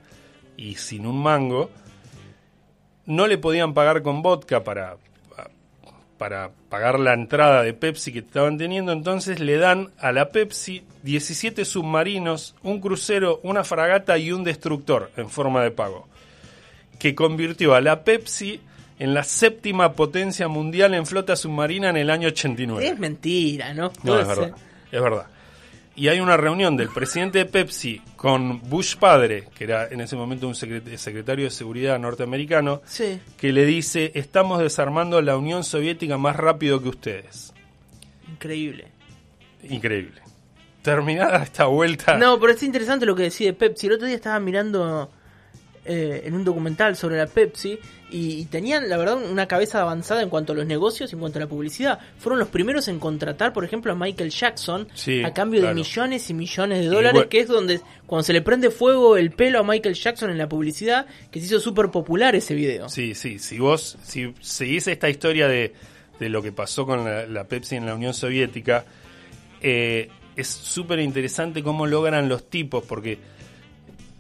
y 0.55 0.75
sin 0.75 1.05
un 1.05 1.21
mango, 1.21 1.69
no 3.05 3.27
le 3.27 3.37
podían 3.37 3.73
pagar 3.73 4.01
con 4.01 4.21
vodka 4.21 4.63
para, 4.63 4.95
para 6.17 6.51
pagar 6.69 6.97
la 6.97 7.13
entrada 7.13 7.63
de 7.63 7.73
Pepsi 7.73 8.13
que 8.13 8.19
estaban 8.19 8.57
teniendo, 8.57 8.93
entonces 8.93 9.41
le 9.41 9.57
dan 9.57 9.89
a 9.99 10.13
la 10.13 10.29
Pepsi 10.29 10.83
17 11.03 11.65
submarinos, 11.65 12.55
un 12.63 12.79
crucero, 12.79 13.41
una 13.43 13.65
fragata 13.65 14.17
y 14.17 14.31
un 14.31 14.45
destructor 14.45 15.11
en 15.17 15.29
forma 15.29 15.63
de 15.63 15.71
pago, 15.71 16.07
que 16.97 17.13
convirtió 17.13 17.73
a 17.73 17.81
la 17.81 18.03
Pepsi 18.03 18.61
en 19.01 19.13
la 19.15 19.23
séptima 19.23 19.93
potencia 19.93 20.47
mundial 20.47 20.93
en 20.93 21.05
flota 21.07 21.35
submarina 21.35 21.89
en 21.89 21.97
el 21.97 22.09
año 22.11 22.27
89. 22.27 22.87
Es 22.87 22.99
mentira, 22.99 23.73
¿no? 23.73 23.91
No, 24.03 24.19
es 24.19 24.27
verdad. 24.27 24.55
Es 24.91 25.01
verdad. 25.01 25.25
Y 25.95 26.07
hay 26.07 26.19
una 26.19 26.37
reunión 26.37 26.77
del 26.77 26.89
presidente 26.89 27.39
de 27.39 27.45
Pepsi 27.45 28.01
con 28.15 28.61
Bush 28.69 28.95
padre, 28.97 29.49
que 29.55 29.63
era 29.65 29.87
en 29.87 30.01
ese 30.01 30.15
momento 30.15 30.47
un 30.47 30.53
secret- 30.53 30.95
secretario 30.97 31.45
de 31.45 31.51
seguridad 31.51 31.97
norteamericano, 31.99 32.81
Sí. 32.85 33.19
que 33.37 33.51
le 33.51 33.65
dice, 33.65 34.11
estamos 34.15 34.59
desarmando 34.59 35.19
la 35.21 35.35
Unión 35.35 35.63
Soviética 35.63 36.17
más 36.17 36.35
rápido 36.35 36.81
que 36.81 36.89
ustedes. 36.89 37.53
Increíble. 38.31 38.87
Increíble. 39.69 40.21
Terminada 40.81 41.43
esta 41.43 41.65
vuelta. 41.65 42.17
No, 42.17 42.39
pero 42.39 42.53
es 42.53 42.63
interesante 42.63 43.05
lo 43.05 43.15
que 43.15 43.23
decía 43.23 43.51
Pepsi. 43.53 43.87
El 43.87 43.93
otro 43.93 44.07
día 44.07 44.15
estaba 44.15 44.39
mirando 44.39 45.11
eh, 45.85 46.21
en 46.25 46.35
un 46.35 46.43
documental 46.43 46.95
sobre 46.95 47.17
la 47.17 47.25
Pepsi 47.25 47.79
y, 48.11 48.39
y 48.39 48.45
tenían, 48.45 48.87
la 48.89 48.97
verdad, 48.97 49.17
una 49.17 49.47
cabeza 49.47 49.81
avanzada 49.81 50.21
en 50.21 50.29
cuanto 50.29 50.53
a 50.53 50.55
los 50.55 50.65
negocios 50.65 51.11
y 51.11 51.15
en 51.15 51.19
cuanto 51.19 51.39
a 51.39 51.41
la 51.41 51.47
publicidad. 51.47 51.99
Fueron 52.19 52.39
los 52.39 52.49
primeros 52.49 52.87
en 52.87 52.99
contratar, 52.99 53.51
por 53.51 53.65
ejemplo, 53.65 53.91
a 53.91 53.95
Michael 53.95 54.29
Jackson 54.29 54.87
Sí, 54.93 55.23
a 55.23 55.33
cambio 55.33 55.61
claro. 55.61 55.75
de 55.75 55.81
millones 55.81 56.29
y 56.29 56.33
millones 56.33 56.79
de 56.79 56.85
dólares, 56.87 57.13
bueno. 57.13 57.29
que 57.29 57.39
es 57.39 57.47
donde 57.47 57.81
cuando 58.05 58.23
se 58.23 58.33
le 58.33 58.41
prende 58.41 58.69
fuego 58.69 59.17
el 59.17 59.31
pelo 59.31 59.59
a 59.59 59.63
Michael 59.63 59.95
Jackson 59.95 60.29
en 60.29 60.37
la 60.37 60.47
publicidad, 60.47 61.07
que 61.31 61.39
se 61.39 61.47
hizo 61.47 61.59
súper 61.59 61.89
popular 61.89 62.35
ese 62.35 62.53
video. 62.53 62.87
Sí, 62.89 63.15
sí, 63.15 63.39
si 63.39 63.57
vos 63.57 63.97
si 64.03 64.33
seguís 64.39 64.87
esta 64.87 65.09
historia 65.09 65.47
de, 65.47 65.73
de 66.19 66.29
lo 66.29 66.43
que 66.43 66.51
pasó 66.51 66.85
con 66.85 67.03
la, 67.05 67.25
la 67.25 67.45
Pepsi 67.45 67.75
en 67.75 67.85
la 67.85 67.95
Unión 67.95 68.13
Soviética, 68.13 68.85
eh, 69.61 70.09
es 70.35 70.47
súper 70.47 70.99
interesante 70.99 71.63
cómo 71.63 71.87
logran 71.87 72.29
los 72.29 72.49
tipos, 72.49 72.83
porque 72.83 73.17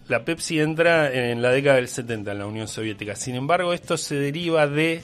la 0.07 0.23
Pepsi 0.25 0.59
entra 0.59 1.11
en 1.13 1.41
la 1.41 1.51
década 1.51 1.77
del 1.77 1.87
70 1.87 2.31
en 2.31 2.39
la 2.39 2.45
Unión 2.45 2.67
Soviética. 2.67 3.15
Sin 3.15 3.35
embargo, 3.35 3.73
esto 3.73 3.95
se 3.97 4.15
deriva 4.15 4.67
de, 4.67 5.03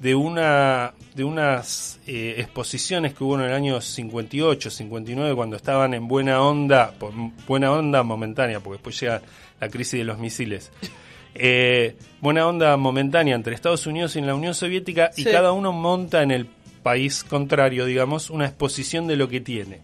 de, 0.00 0.14
una, 0.14 0.94
de 1.14 1.24
unas 1.24 1.98
eh, 2.06 2.36
exposiciones 2.38 3.14
que 3.14 3.24
hubo 3.24 3.36
en 3.38 3.46
el 3.46 3.52
año 3.52 3.80
58, 3.80 4.70
59, 4.70 5.34
cuando 5.34 5.56
estaban 5.56 5.94
en 5.94 6.06
buena 6.06 6.40
onda, 6.42 6.92
por- 6.98 7.12
buena 7.46 7.72
onda 7.72 8.02
momentánea, 8.02 8.60
porque 8.60 8.76
después 8.76 9.00
llega 9.00 9.22
la 9.60 9.68
crisis 9.68 9.98
de 9.98 10.04
los 10.04 10.18
misiles. 10.18 10.70
Eh, 11.40 11.94
buena 12.20 12.48
onda 12.48 12.76
momentánea 12.76 13.36
entre 13.36 13.54
Estados 13.54 13.86
Unidos 13.86 14.16
y 14.16 14.20
la 14.22 14.34
Unión 14.34 14.54
Soviética 14.54 15.10
y 15.16 15.22
cada 15.22 15.52
uno 15.52 15.70
monta 15.72 16.22
en 16.24 16.32
el 16.32 16.46
país 16.82 17.22
contrario, 17.22 17.84
digamos, 17.84 18.30
una 18.30 18.46
exposición 18.46 19.06
de 19.06 19.14
lo 19.14 19.28
que 19.28 19.40
tiene. 19.40 19.78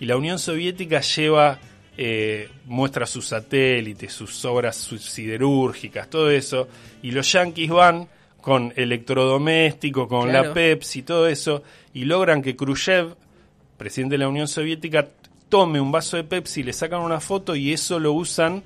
y 0.00 0.06
la 0.06 0.16
Unión 0.16 0.38
Soviética 0.38 1.00
lleva, 1.00 1.58
eh, 1.96 2.48
muestra 2.66 3.06
sus 3.06 3.26
satélites, 3.28 4.12
sus 4.12 4.44
obras 4.44 4.76
siderúrgicas, 4.76 6.08
todo 6.10 6.30
eso, 6.30 6.68
y 7.02 7.10
los 7.12 7.30
yanquis 7.32 7.70
van 7.70 8.08
con 8.40 8.72
electrodoméstico, 8.76 10.06
con 10.08 10.28
Claro. 10.28 10.48
la 10.48 10.54
Pepsi, 10.54 11.02
todo 11.02 11.28
eso, 11.28 11.62
y 11.92 12.04
logran 12.04 12.42
que 12.42 12.56
Khrushchev, 12.56 13.14
presidente 13.78 14.14
de 14.14 14.18
la 14.18 14.28
Unión 14.28 14.48
Soviética, 14.48 15.08
tome 15.48 15.80
un 15.80 15.92
vaso 15.92 16.16
de 16.16 16.24
Pepsi, 16.24 16.62
le 16.62 16.72
sacan 16.72 17.00
una 17.00 17.20
foto 17.20 17.54
y 17.56 17.72
eso 17.72 17.98
lo 17.98 18.12
usan 18.12 18.62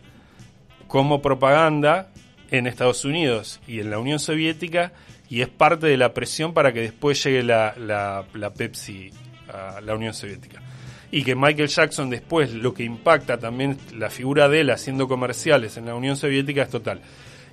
como 0.87 1.21
propaganda 1.21 2.09
en 2.51 2.67
Estados 2.67 3.05
Unidos 3.05 3.61
y 3.67 3.81
en 3.81 3.91
la 3.91 3.99
Unión 3.99 4.19
Soviética 4.19 4.93
y 5.29 5.43
es 5.43 5.49
parte 5.49 5.87
de 5.87 5.99
la 5.99 6.14
presión 6.14 6.55
para 6.55 6.73
que 6.73 6.81
después 6.81 7.23
llegue 7.23 7.43
la, 7.43 7.75
la- 7.79 8.25
la 8.33 8.51
Pepsi 8.55 9.11
a 9.53 9.81
la 9.83 9.95
Unión 9.95 10.14
Soviética. 10.14 10.62
Y 11.11 11.23
que 11.25 11.35
Michael 11.35 11.68
Jackson 11.68 12.11
después 12.11 12.53
lo 12.53 12.75
que 12.75 12.85
impacta 12.85 13.38
también 13.38 13.79
la 13.97 14.11
figura 14.11 14.49
de 14.49 14.61
él 14.61 14.71
haciendo 14.71 15.09
comerciales 15.09 15.77
en 15.77 15.87
la 15.87 15.94
Unión 15.94 16.16
Soviética 16.16 16.62
es 16.62 16.68
total. 16.71 17.01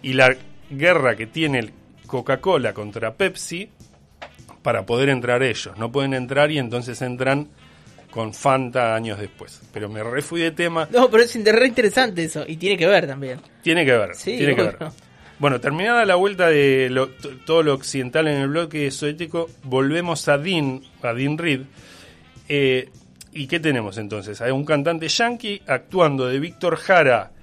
Y 0.02 0.14
la 0.14 0.36
guerra 0.70 1.16
que 1.16 1.28
tiene 1.28 1.60
el 1.60 1.72
Coca-Cola 2.06 2.74
contra 2.74 3.14
Pepsi 3.14 3.70
para 4.62 4.86
poder 4.86 5.10
entrar 5.10 5.42
ellos. 5.44 5.78
No 5.78 5.92
pueden 5.92 6.14
entrar 6.14 6.52
y 6.52 6.58
entonces 6.58 7.02
entran 7.02 7.48
con 8.12 8.34
Fanta 8.34 8.94
años 8.96 9.20
después. 9.20 9.62
Pero 9.74 9.88
me 9.90 10.04
refui 10.04 10.42
de 10.42 10.52
tema. 10.52 10.88
No, 10.92 11.10
pero 11.10 11.24
es 11.24 11.34
re 11.44 11.68
interesante 11.68 12.24
eso. 12.26 12.44
Y 12.48 12.58
tiene 12.58 12.78
que 12.78 12.88
ver 12.88 13.08
también. 13.08 13.40
Tiene 13.62 13.86
que 13.86 13.92
ver, 13.94 14.16
Sí, 14.16 14.38
tiene 14.38 14.56
que 14.56 14.64
ver. 14.64 14.78
Bueno, 15.40 15.60
terminada 15.60 16.06
la 16.06 16.16
vuelta 16.16 16.48
de 16.50 16.90
lo- 16.90 17.10
todo 17.46 17.62
lo 17.64 17.74
occidental 17.74 18.28
en 18.28 18.38
el 18.42 18.48
bloque 18.48 18.90
soviético, 18.92 19.50
volvemos 19.64 20.28
a 20.30 20.38
Dean, 20.38 20.82
a 21.02 21.14
Dean 21.14 21.38
Reed. 21.38 21.62
Eh, 22.48 22.90
¿Y 23.38 23.48
qué 23.48 23.60
tenemos 23.60 23.98
entonces? 23.98 24.40
Hay 24.40 24.52
un 24.52 24.64
cantante 24.64 25.10
yankee 25.10 25.62
actuando 25.68 26.26
de 26.26 26.40
Víctor 26.40 26.78
Jara 26.78 27.34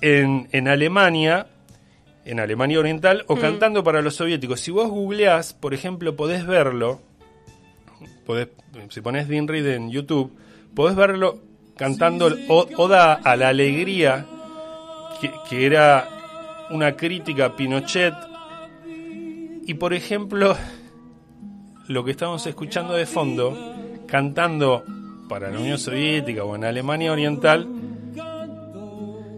en, 0.00 0.48
en 0.50 0.66
Alemania, 0.66 1.46
en 2.24 2.40
Alemania 2.40 2.80
Oriental, 2.80 3.24
o 3.28 3.36
cantando 3.36 3.84
para 3.84 4.02
los 4.02 4.16
soviéticos. 4.16 4.58
Si 4.58 4.72
vos 4.72 4.90
googleás, 4.90 5.54
por 5.54 5.74
ejemplo, 5.74 6.16
podés 6.16 6.44
verlo, 6.44 7.00
podés, 8.26 8.48
si 8.88 9.00
pones 9.00 9.28
Dean 9.28 9.46
Reed 9.46 9.68
en 9.68 9.92
YouTube, 9.92 10.36
podés 10.74 10.96
verlo 10.96 11.38
cantando 11.76 12.28
Oda 12.48 13.14
a 13.14 13.36
la 13.36 13.50
Alegría, 13.50 14.26
que, 15.20 15.30
que 15.48 15.66
era 15.66 16.66
una 16.70 16.96
crítica 16.96 17.44
a 17.44 17.54
Pinochet. 17.54 18.14
Y 19.68 19.74
por 19.74 19.94
ejemplo, 19.94 20.56
lo 21.86 22.04
que 22.04 22.10
estamos 22.10 22.44
escuchando 22.48 22.94
de 22.94 23.06
fondo, 23.06 23.56
cantando 24.08 24.84
para 25.28 25.50
la 25.50 25.58
Unión 25.58 25.78
Soviética 25.78 26.44
o 26.44 26.54
en 26.56 26.64
Alemania 26.64 27.12
Oriental, 27.12 27.68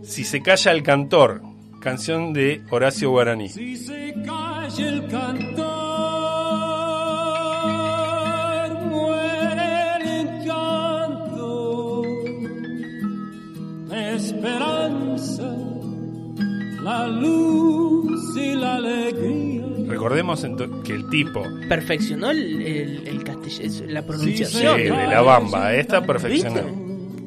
Si 0.02 0.24
se 0.24 0.40
calla 0.40 0.72
el 0.72 0.82
cantor, 0.82 1.42
canción 1.80 2.32
de 2.32 2.62
Horacio 2.70 3.10
Guaraní. 3.10 3.50
Si 3.50 3.76
se 3.76 4.14
calla 4.24 4.88
el 4.88 5.06
cantor, 5.06 5.66
muere 8.86 9.96
el 9.96 10.08
encanto, 10.26 12.02
esperanza, 13.92 15.56
la 16.82 17.06
luz 17.08 18.36
y 18.36 18.54
la 18.54 18.76
alegría. 18.76 19.66
Recordemos 19.88 20.46
que 20.84 20.94
el 20.94 21.08
tipo 21.10 21.42
Perfeccionó 21.68 22.30
el, 22.30 22.62
el, 22.62 23.08
el 23.08 23.24
castellano, 23.48 23.92
la 23.92 24.00
Sí, 24.00 24.06
pronunciación. 24.06 24.76
de 24.78 24.88
la 25.06 25.22
bamba, 25.22 25.74
esta 25.74 26.00
¿Viste? 26.00 26.12
perfeccionó. 26.12 26.60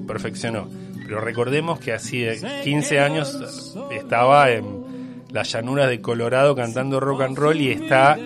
Perfeccionó. 0.07 0.67
Pero 1.05 1.21
recordemos 1.21 1.79
que 1.79 1.93
hace 1.93 2.39
15 2.63 2.99
años 2.99 3.75
estaba 3.91 4.51
en 4.51 4.65
las 5.31 5.51
llanuras 5.51 5.89
de 5.89 6.01
Colorado 6.01 6.55
cantando 6.55 6.99
rock 6.99 7.21
and 7.21 7.37
roll 7.37 7.59
y 7.59 7.71
está 7.71 8.17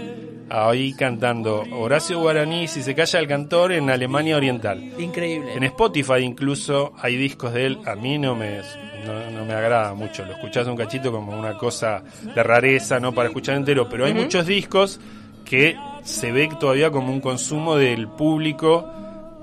ahí 0.50 0.94
cantando 0.94 1.64
Horacio 1.72 2.20
Guaraní, 2.20 2.68
si 2.68 2.84
se 2.84 2.94
calla 2.94 3.20
el 3.20 3.28
cantor, 3.28 3.72
en 3.72 3.90
Alemania 3.90 4.38
Oriental. 4.38 4.84
Increíble. 5.00 5.54
En 5.56 5.64
Spotify 5.64 6.20
incluso 6.22 6.94
hay 7.00 7.16
discos 7.16 7.54
de 7.54 7.66
él, 7.66 7.80
a 7.86 7.96
mí 7.96 8.20
no 8.20 8.36
me, 8.36 8.60
no, 9.06 9.32
no 9.32 9.46
me 9.46 9.54
agrada 9.54 9.94
mucho, 9.96 10.24
lo 10.24 10.34
escuchás 10.34 10.68
un 10.68 10.76
cachito 10.78 11.12
como 11.12 11.38
una 11.38 11.58
cosa 11.58 12.04
de 12.22 12.44
rareza, 12.44 13.00
no 13.00 13.12
para 13.14 13.30
escuchar 13.30 13.56
entero, 13.56 13.90
pero 13.90 14.06
hay 14.06 14.14
muchos 14.14 14.46
discos 14.46 15.00
que 15.46 15.78
se 16.04 16.32
ve 16.32 16.50
todavía 16.60 16.92
como 16.92 17.12
un 17.14 17.22
consumo 17.22 17.76
del 17.78 18.08
público 18.10 18.92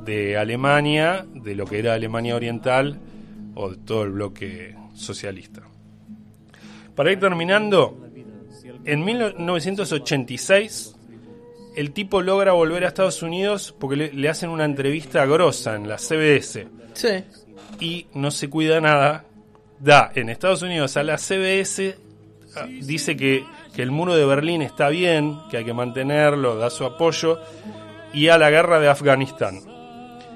de 0.05 0.37
Alemania, 0.37 1.25
de 1.33 1.55
lo 1.55 1.65
que 1.65 1.79
era 1.79 1.95
Alemania 1.95 2.35
Oriental 2.37 2.99
o 3.55 3.71
de 3.71 3.77
todo 3.79 4.03
el 4.03 4.11
bloque 4.11 4.75
socialista. 4.95 5.63
Para 6.95 7.13
ir 7.13 7.21
terminando, 7.21 7.99
en 8.85 9.05
1986 9.05 10.97
el 11.77 11.93
tipo 11.93 12.21
logra 12.21 12.53
volver 12.53 12.85
a 12.85 12.89
Estados 12.89 13.23
Unidos 13.23 13.75
porque 13.79 13.97
le, 13.97 14.13
le 14.13 14.29
hacen 14.29 14.51
una 14.51 14.65
entrevista 14.67 15.25
grosa 15.25 15.75
en 15.77 15.89
la 15.89 15.97
CBS 15.97 16.67
Sí. 16.95 17.09
y 17.81 18.07
no 18.15 18.31
se 18.31 18.51
cuida 18.51 18.81
nada. 18.81 19.25
Da 19.81 20.13
en 20.15 20.29
Estados 20.29 20.63
Unidos 20.63 20.97
a 20.97 21.03
la 21.03 21.17
CBS, 21.17 21.97
ah, 22.55 22.67
dice 22.67 23.17
que, 23.17 23.43
que 23.75 23.83
el 23.83 23.91
muro 23.91 24.15
de 24.15 24.27
Berlín 24.27 24.63
está 24.63 24.89
bien, 24.89 25.39
que 25.51 25.59
hay 25.59 25.65
que 25.65 25.73
mantenerlo, 25.73 26.57
da 26.57 26.71
su 26.71 26.85
apoyo, 26.85 27.41
y 28.13 28.29
a 28.29 28.39
la 28.39 28.51
guerra 28.51 28.81
de 28.81 28.89
Afganistán. 28.89 29.61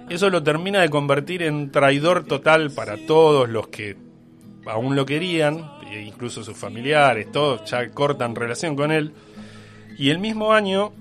Eso 0.08 0.30
lo 0.30 0.42
termina 0.42 0.80
de 0.80 0.88
convertir 0.88 1.42
en 1.42 1.70
traidor 1.70 2.24
total 2.24 2.70
para 2.70 2.96
todos 3.06 3.48
los 3.48 3.68
que 3.68 3.96
aún 4.66 4.96
lo 4.96 5.04
querían, 5.04 5.70
e 5.90 6.02
incluso 6.02 6.42
sus 6.42 6.56
familiares, 6.56 7.30
todos 7.30 7.68
ya 7.70 7.88
cortan 7.90 8.34
relación 8.34 8.76
con 8.76 8.90
él. 8.90 9.12
Y 9.98 10.10
el 10.10 10.18
mismo 10.18 10.52
año, 10.52 10.92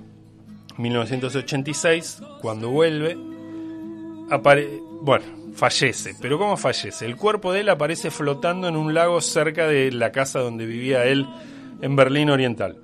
1986, 0.77 2.21
cuando 2.41 2.69
vuelve, 2.69 3.15
bueno, 5.01 5.25
fallece. 5.55 6.15
Pero 6.19 6.37
¿cómo 6.37 6.57
fallece? 6.57 7.05
El 7.05 7.15
cuerpo 7.15 7.53
de 7.53 7.61
él 7.61 7.69
aparece 7.69 8.11
flotando 8.11 8.67
en 8.67 8.75
un 8.75 8.93
lago 8.93 9.21
cerca 9.21 9.67
de 9.67 9.91
la 9.91 10.11
casa 10.11 10.39
donde 10.39 10.65
vivía 10.65 11.05
él 11.05 11.27
en 11.81 11.95
Berlín 11.95 12.29
Oriental. 12.29 12.77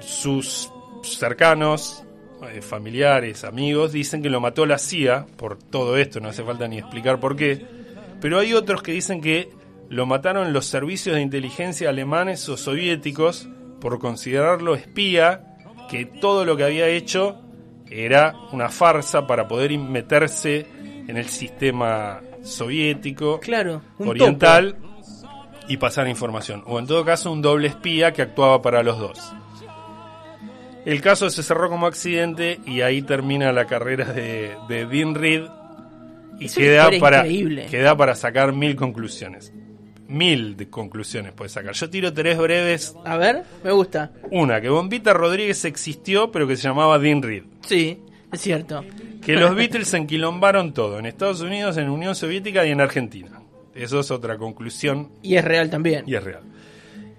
Sus 0.00 0.70
cercanos, 1.02 2.04
eh, 2.52 2.62
familiares, 2.62 3.44
amigos, 3.44 3.92
dicen 3.92 4.22
que 4.22 4.30
lo 4.30 4.40
mató 4.40 4.66
la 4.66 4.78
CIA 4.78 5.26
por 5.36 5.58
todo 5.58 5.96
esto, 5.96 6.20
no 6.20 6.28
hace 6.28 6.42
falta 6.42 6.68
ni 6.68 6.78
explicar 6.78 7.20
por 7.20 7.36
qué. 7.36 7.64
Pero 8.20 8.38
hay 8.38 8.52
otros 8.52 8.82
que 8.82 8.92
dicen 8.92 9.20
que 9.20 9.50
lo 9.88 10.06
mataron 10.06 10.52
los 10.52 10.66
servicios 10.66 11.16
de 11.16 11.22
inteligencia 11.22 11.88
alemanes 11.88 12.48
o 12.48 12.56
soviéticos 12.56 13.48
por 13.80 13.98
considerarlo 13.98 14.74
espía, 14.74 15.56
que 15.88 16.04
todo 16.06 16.44
lo 16.44 16.56
que 16.56 16.64
había 16.64 16.88
hecho 16.88 17.40
era 17.90 18.36
una 18.52 18.68
farsa 18.68 19.26
para 19.26 19.48
poder 19.48 19.76
meterse 19.78 20.66
en 21.08 21.16
el 21.16 21.26
sistema 21.26 22.20
soviético 22.42 23.40
Claro, 23.40 23.82
oriental 23.98 24.76
y 25.70 25.76
pasar 25.76 26.08
información. 26.08 26.64
O 26.66 26.80
en 26.80 26.86
todo 26.88 27.04
caso 27.04 27.30
un 27.30 27.42
doble 27.42 27.68
espía 27.68 28.12
que 28.12 28.22
actuaba 28.22 28.60
para 28.60 28.82
los 28.82 28.98
dos. 28.98 29.32
El 30.84 31.00
caso 31.00 31.30
se 31.30 31.44
cerró 31.44 31.68
como 31.68 31.86
accidente 31.86 32.58
y 32.66 32.80
ahí 32.80 33.02
termina 33.02 33.52
la 33.52 33.66
carrera 33.66 34.06
de, 34.12 34.56
de 34.68 34.86
Dean 34.86 35.14
Reed 35.14 35.44
y 36.40 36.46
Es 36.46 36.54
queda 36.56 36.90
para, 36.98 37.18
increíble. 37.18 37.66
queda 37.70 37.96
para 37.96 38.16
sacar 38.16 38.52
mil 38.52 38.74
conclusiones. 38.74 39.52
Mil 40.08 40.56
de 40.56 40.68
conclusiones 40.68 41.32
puedes 41.34 41.52
sacar. 41.52 41.72
Yo 41.74 41.88
tiro 41.88 42.12
tres 42.12 42.36
breves. 42.36 42.96
A 43.04 43.16
ver, 43.16 43.44
me 43.62 43.70
gusta. 43.70 44.10
Una, 44.32 44.60
que 44.60 44.68
Bombita 44.68 45.12
Rodríguez 45.12 45.64
existió 45.64 46.32
pero 46.32 46.48
que 46.48 46.56
se 46.56 46.64
llamaba 46.66 46.98
Dean 46.98 47.22
Reed. 47.22 47.44
Sí, 47.64 48.00
es 48.32 48.40
cierto. 48.40 48.84
Que 49.24 49.34
los 49.36 49.54
Beatles 49.54 49.94
enquilombaron 49.94 50.72
todo, 50.72 50.98
en 50.98 51.06
Estados 51.06 51.42
Unidos, 51.42 51.76
en 51.76 51.90
Unión 51.90 52.16
Soviética 52.16 52.66
y 52.66 52.70
en 52.70 52.80
Argentina. 52.80 53.39
Eso 53.74 54.00
es 54.00 54.10
otra 54.10 54.36
conclusión 54.38 55.10
Y 55.22 55.36
es 55.36 55.44
real 55.44 55.70
también. 55.70 56.04
y 56.06 56.14
es 56.14 56.24
real. 56.24 56.42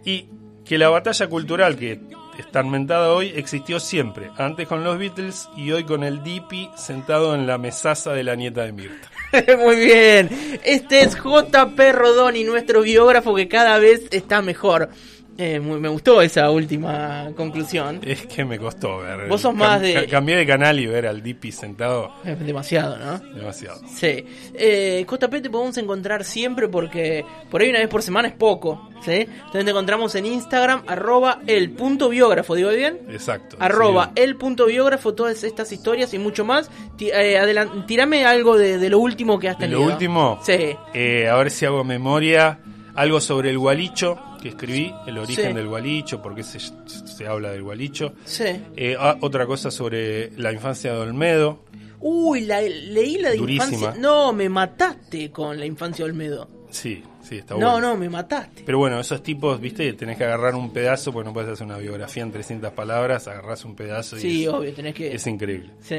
Y 0.06 0.28
que 0.66 0.78
la 0.78 0.90
batalla 0.90 1.28
cultural 1.28 1.76
que 1.78 2.00
está 2.38 2.64
mentada 2.64 3.14
hoy 3.14 3.32
existió 3.36 3.80
siempre, 3.80 4.32
antes 4.38 4.68
con 4.68 4.84
los 4.84 4.98
Beatles 4.98 5.50
y 5.56 5.72
hoy 5.72 5.84
con 5.84 6.04
el 6.04 6.24
Dipi 6.24 6.70
sentado 6.76 7.36
en 7.36 7.46
la 7.46 7.58
mesaza 7.58 8.14
de 8.14 8.24
la 8.24 8.36
nieta 8.36 8.64
de 8.64 8.72
Mirta. 8.72 9.10
Muy 9.60 9.76
bien. 9.78 10.30
Este 10.64 11.02
es 11.02 11.16
JP 11.16 11.80
Rodoni, 11.94 12.44
nuestro 12.44 12.82
biógrafo 12.82 13.36
que 13.36 13.48
cada 13.48 13.80
vez 13.80 14.08
está 14.12 14.42
mejor. 14.42 14.90
Eh, 15.38 15.60
muy- 15.60 15.80
me 15.80 15.88
gustó 15.90 16.22
esa 16.22 16.52
última 16.52 17.30
conclusión. 17.36 18.00
Es 18.04 18.26
que 18.28 18.44
me 18.46 18.60
costó 18.60 18.98
ver. 19.00 19.28
Vos 19.28 19.42
sos 19.42 19.56
más 19.56 19.82
de- 19.82 19.94
ca- 19.94 20.06
Cambié 20.08 20.36
de 20.36 20.46
canal 20.46 20.80
y 20.80 20.86
ver 20.86 21.08
al 21.08 21.24
Dipi 21.24 21.52
sentado 21.52 22.12
Es 22.24 22.40
demasiado, 22.46 22.98
¿no? 22.98 23.18
demasiado. 23.34 23.80
Sí. 23.88 24.26
Eh, 24.54 25.06
JP 25.10 25.42
te 25.42 25.50
podemos 25.50 25.78
encontrar 25.78 26.24
siempre 26.26 26.68
porque 26.68 27.26
por 27.50 27.62
ahí 27.62 27.70
una 27.70 27.80
vez 27.80 27.88
por 27.88 28.02
semana 28.04 28.28
es 28.28 28.34
poco. 28.36 28.90
¿sí? 29.04 29.14
Entonces 29.22 29.66
te 29.66 29.72
encontramos 29.72 30.14
en 30.14 30.28
Instagram, 30.28 30.84
arroba 30.86 31.40
el 31.48 31.72
punto 31.72 32.10
biógrafo, 32.10 32.54
¿digo 32.54 32.70
bien? 32.70 33.00
Exacto. 33.10 33.56
Arroba 33.60 34.12
sí. 34.16 34.22
el 34.22 34.36
punto 34.36 34.68
biógrafo, 34.68 35.16
todas 35.16 35.44
estas 35.44 35.72
historias 35.72 36.14
y 36.14 36.20
mucho 36.20 36.46
más. 36.46 36.70
Ti- 36.98 37.10
eh, 37.12 37.42
tirame 37.88 38.26
algo 38.26 38.60
de, 38.60 38.78
de 38.78 38.90
lo 38.92 39.00
último 39.00 39.40
que 39.40 39.50
has 39.50 39.58
¿De 39.58 39.62
tenido. 39.66 39.80
lo 39.80 39.92
último? 39.92 40.40
Sí. 40.44 40.76
Eh, 40.94 41.28
a 41.28 41.36
ver 41.38 41.50
si 41.50 41.66
hago 41.66 41.84
memoria. 41.84 42.60
Algo 42.94 43.22
sobre 43.22 43.50
el 43.52 43.58
gualicho 43.58 44.20
que 44.42 44.50
escribí, 44.50 44.94
el 45.08 45.18
origen 45.18 45.50
Sí. 45.50 45.54
del 45.54 45.68
gualicho, 45.68 46.22
por 46.22 46.34
qué 46.36 46.44
se, 46.44 46.60
se 46.60 47.28
habla 47.28 47.52
del 47.52 47.64
gualicho. 47.64 48.14
Sí. 48.26 48.44
Eh, 48.76 48.96
ah, 49.00 49.18
otra 49.22 49.46
cosa 49.46 49.72
sobre 49.72 50.32
la 50.38 50.52
infancia 50.52 50.92
de 50.94 51.00
Olmedo. 51.00 51.60
Uy, 52.00 52.42
la, 52.42 52.62
leí 52.62 53.18
la 53.20 53.30
de 53.30 53.38
Durísima. 53.38 53.66
infancia. 53.66 54.02
No, 54.02 54.34
me 54.34 54.50
mataste 54.50 55.32
con 55.32 55.60
la 55.60 55.66
infancia 55.66 56.04
Olmedo. 56.04 56.50
Sí, 56.72 57.04
sí, 57.22 57.38
está 57.38 57.56
No, 57.56 57.72
bueno. 57.74 57.90
no, 57.92 57.98
me 57.98 58.10
mataste. 58.10 58.64
Pero 58.66 58.78
bueno, 58.80 59.00
esos 59.00 59.22
tipos, 59.22 59.60
viste, 59.62 59.92
tenés 59.94 60.18
que 60.18 60.24
agarrar 60.24 60.56
un 60.56 60.72
pedazo, 60.74 61.12
porque 61.12 61.28
no 61.28 61.34
puedes 61.34 61.50
hacer 61.52 61.68
una 61.68 61.78
biografía 61.78 62.24
en 62.24 62.32
300 62.32 62.72
palabras, 62.74 63.28
agarrás 63.28 63.66
un 63.66 63.76
pedazo 63.76 64.18
y 64.18 64.22
Sí, 64.22 64.44
es, 64.44 64.50
obvio, 64.50 64.74
tenés 64.74 64.96
que. 64.96 65.14
es 65.14 65.28
increíble. 65.28 65.70
Sí. 65.82 65.98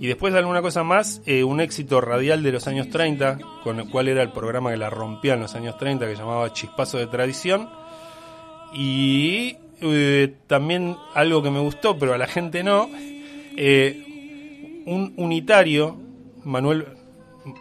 Y 0.00 0.06
después 0.06 0.32
alguna 0.34 0.62
cosa 0.62 0.84
más, 0.84 1.22
eh, 1.26 1.42
un 1.42 1.60
éxito 1.60 2.00
radial 2.00 2.42
de 2.42 2.52
los 2.52 2.68
años 2.68 2.88
30, 2.88 3.38
con 3.64 3.80
el 3.80 3.90
cual 3.90 4.08
era 4.08 4.22
el 4.22 4.30
programa 4.30 4.70
que 4.70 4.76
la 4.76 4.90
rompía 4.90 5.34
en 5.34 5.40
los 5.40 5.54
años 5.54 5.76
30, 5.76 6.06
que 6.06 6.14
llamaba 6.14 6.52
Chispazo 6.52 6.98
de 6.98 7.08
Tradición. 7.08 7.68
Y 8.72 9.56
eh, 9.80 10.34
también 10.46 10.96
algo 11.14 11.42
que 11.42 11.50
me 11.50 11.58
gustó, 11.58 11.98
pero 11.98 12.14
a 12.14 12.18
la 12.18 12.28
gente 12.28 12.62
no, 12.62 12.88
eh, 13.56 14.82
un 14.86 15.14
unitario, 15.16 15.96
Manuel, 16.44 16.86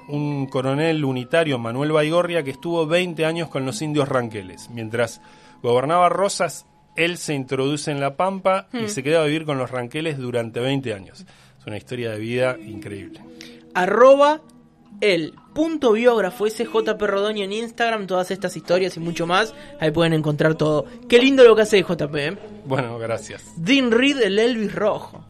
un 0.08 0.46
coronel 0.46 1.04
unitario, 1.06 1.58
Manuel 1.58 1.92
Baigorria, 1.92 2.44
que 2.44 2.52
estuvo 2.52 2.86
20 2.86 3.26
años 3.26 3.50
con 3.50 3.66
los 3.66 3.82
indios 3.82 4.08
ranqueles. 4.08 4.70
Mientras 4.70 5.22
gobernaba 5.64 6.10
Rosas, 6.10 6.68
él 6.96 7.18
se 7.18 7.34
introduce 7.34 7.92
en 7.92 8.00
la 8.00 8.16
Pampa 8.16 8.68
y 8.74 8.90
se 8.90 9.04
queda 9.04 9.22
a 9.22 9.26
vivir 9.26 9.46
con 9.46 9.58
los 9.58 9.72
ranqueles 9.72 10.18
durante 10.18 10.60
20 10.60 10.94
años. 10.94 11.26
Es 11.68 11.70
una 11.70 11.78
historia 11.80 12.12
de 12.12 12.20
vida 12.20 12.56
increíble. 12.66 13.20
arroba 13.74 14.40
el 15.02 15.34
punto 15.54 15.92
biógrafo 15.92 16.50
SJP 16.50 17.02
Rodoni 17.02 17.44
en 17.44 17.52
Instagram, 17.52 18.08
todas 18.08 18.32
estas 18.32 18.56
historias 18.56 18.96
y 18.96 19.02
mucho 19.02 19.28
más, 19.28 19.54
ahí 19.82 19.92
pueden 19.92 20.14
encontrar 20.14 20.56
todo. 20.56 20.86
Qué 21.10 21.20
lindo 21.20 21.44
lo 21.44 21.58
que 21.58 21.64
hace 21.64 21.82
JP. 21.84 22.16
¿eh? 22.16 22.38
Bueno, 22.66 22.98
gracias. 22.98 23.44
Dean 23.58 23.92
Reed, 23.92 24.22
el 24.22 24.40
Elvis 24.40 24.74
rojo. 24.74 25.26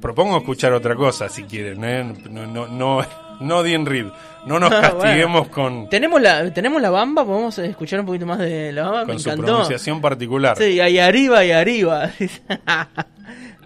Propongo 0.00 0.36
escuchar 0.38 0.72
otra 0.74 0.94
cosa 0.94 1.28
si 1.28 1.42
quieren, 1.42 1.82
¿eh? 1.82 2.04
No, 2.30 2.46
no, 2.46 2.68
no, 2.68 3.04
no 3.40 3.62
Dean 3.64 3.84
Reed. 3.84 4.06
No 4.46 4.60
nos 4.60 4.70
Ah, 4.72 4.80
castiguemos 4.92 5.48
con, 5.48 5.88
Tenemos 5.88 6.22
la, 6.22 6.54
tenemos 6.54 6.80
la 6.80 6.90
bamba, 6.90 7.24
podemos 7.26 7.58
escuchar 7.58 7.98
un 7.98 8.06
poquito 8.06 8.26
más 8.26 8.38
de 8.38 8.70
la 8.72 8.82
bamba, 8.84 9.00
me 9.00 9.06
con 9.14 9.18
su 9.18 9.28
encantó. 9.28 9.46
pronunciación 9.46 10.00
particular. 10.00 10.56
Sí, 10.56 10.78
ahí 10.78 11.00
arriba 11.00 11.44
y 11.44 11.50
arriba. 11.50 12.12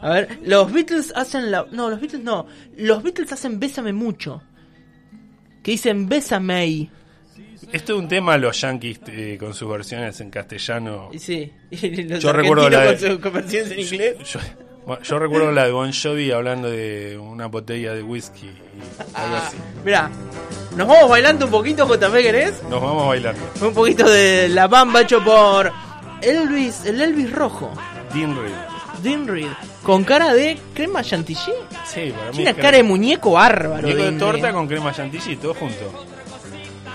A 0.03 0.11
ver, 0.11 0.39
los 0.45 0.71
Beatles 0.73 1.13
hacen 1.17 1.51
la... 1.51 1.65
No, 1.71 1.89
los 1.89 2.01
Beatles 2.01 2.23
no. 2.23 2.47
Los 2.77 3.03
Beatles 3.03 3.33
hacen 3.33 3.59
Bésame 3.61 3.93
mucho. 3.93 4.43
Que 5.63 5.71
dicen 5.73 6.09
Bésame. 6.09 6.91
Esto 7.73 7.95
es 7.95 7.99
un 8.01 8.09
tema 8.09 8.37
los 8.37 8.61
yankees 8.61 9.01
eh, 9.07 9.37
con 9.39 9.55
sus 9.55 9.71
versiones 9.71 10.21
en 10.21 10.31
castellano. 10.31 11.11
Sí. 11.17 11.53
Yo 11.71 12.33
recuerdo 12.33 12.69
la 12.69 12.81
de- 12.81 12.87
con 12.99 13.11
sus 13.11 13.19
conversiones 13.21 13.71
en 13.73 13.79
inglés. 13.81 14.17
Yo, 15.05 15.19
recuerdo 15.21 15.53
la 15.53 15.67
de 15.67 15.71
Bon 15.71 15.93
Jovi 15.93 16.33
hablando 16.33 16.69
de 16.69 17.17
una 17.17 17.47
botella 17.47 17.95
de 17.95 18.03
whisky 18.03 18.47
y 18.47 18.51
algo 19.15 19.37
Ah, 19.37 19.47
así. 19.47 19.57
Mirá, 19.85 20.11
nos 20.77 20.89
vamos 20.89 21.09
bailando 21.09 21.45
un 21.45 21.53
poquito, 21.53 21.87
JP, 21.87 22.13
¿querés? 22.15 22.61
Nos 22.69 22.83
vamos 22.83 23.07
bailando. 23.07 23.41
Un 23.61 23.73
poquito 23.73 24.11
de 24.11 24.49
la 24.49 24.67
bamba 24.67 25.03
hecho 25.03 25.23
por 25.25 25.71
Elvis, 26.21 26.85
el 26.85 27.01
Elvis 27.01 27.31
rojo, 27.31 27.73
Dean 28.13 28.35
Reed. 28.37 28.53
Dean 29.05 29.27
Reed, 29.29 29.47
con 29.83 30.05
cara 30.05 30.33
de 30.35 30.59
crema 30.75 31.03
chantilly. 31.03 31.39
Sí, 31.87 32.13
para 32.17 32.31
mí 32.31 32.37
Tiene 32.37 32.55
cara 32.55 32.77
de 32.77 32.83
muñeco 32.83 33.33
bárbaro. 33.33 33.83
muñeco 33.83 34.03
de 34.03 34.13
torta 34.13 34.53
con 34.53 34.67
crema 34.69 34.93
chantilly, 34.93 35.37
todo 35.37 35.55
junto. 35.55 36.05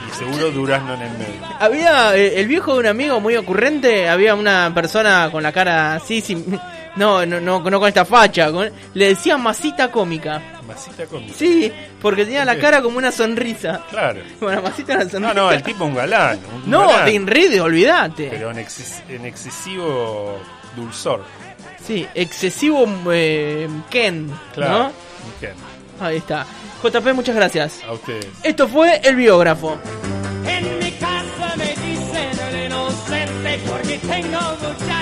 Y 0.10 0.16
seguro 0.18 0.52
durazno 0.52 0.94
en 0.94 1.02
el 1.02 1.12
medio. 1.12 1.42
Había 1.60 2.16
eh, 2.16 2.40
el 2.40 2.48
viejo 2.48 2.74
de 2.74 2.80
un 2.80 2.86
amigo 2.88 3.20
muy 3.20 3.36
ocurrente, 3.36 4.08
había 4.08 4.36
una 4.36 4.72
persona 4.74 5.30
con 5.32 5.44
la 5.44 5.52
cara 5.52 5.96
así, 5.96 6.22
sin, 6.22 6.60
no, 6.96 7.26
no, 7.26 7.40
no, 7.42 7.60
no 7.60 7.80
con 7.80 7.88
esta 7.88 8.06
facha, 8.06 8.50
con- 8.52 8.72
le 8.94 9.08
decían 9.10 9.42
masita 9.42 9.92
cómica. 9.92 10.42
Masita 10.66 11.06
con... 11.08 11.28
Sí, 11.30 11.72
porque 12.02 12.24
tenía 12.26 12.46
la 12.46 12.58
cara 12.58 12.82
como 12.82 12.98
una 12.98 13.12
sonrisa. 13.12 13.82
Claro. 13.90 14.22
Bueno, 14.40 14.62
masita 14.62 14.94
una 14.96 15.10
sonrisa. 15.10 15.34
No, 15.34 15.46
no, 15.46 15.52
el 15.52 15.62
tipo 15.64 15.84
un 15.86 15.96
galán. 15.96 16.40
un 16.64 16.70
No, 16.70 16.88
galán, 16.88 17.06
Dean 17.06 17.28
Reed, 17.28 17.62
olvídate. 17.62 18.28
Pero 18.30 18.52
en, 18.52 18.58
exces- 18.58 19.02
en 19.10 19.26
excesivo 19.26 20.40
dulzor. 20.76 21.24
Sí, 21.88 22.06
excesivo 22.14 22.86
eh, 23.12 23.68
Ken, 23.90 24.30
Claro. 24.54 24.78
¿no? 24.78 24.92
Bien, 25.40 25.54
Ahí 26.02 26.18
está. 26.18 26.46
JP, 26.84 27.14
muchas 27.14 27.36
gracias. 27.36 27.82
A 27.88 27.94
ustedes. 27.94 28.28
Esto 28.44 28.68
fue 28.68 29.00
El 29.04 29.16
Biógrafo. 29.16 29.78
En 30.46 30.80
mi 30.80 30.92
casa 30.92 31.56
me 31.58 31.66
dicen 31.70 32.40
el 32.54 32.66
inocente 32.66 33.60
porque 33.68 33.98
tengo 34.00 34.40
muchachas, 34.62 34.97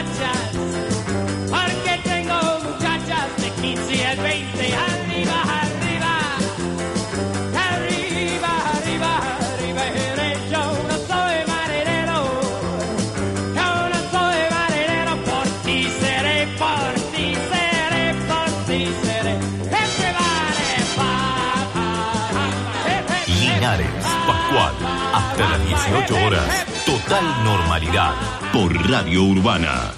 Total 27.08 27.44
normalidad 27.44 28.16
por 28.52 28.74
Radio 28.90 29.26
Urbana. 29.26 29.94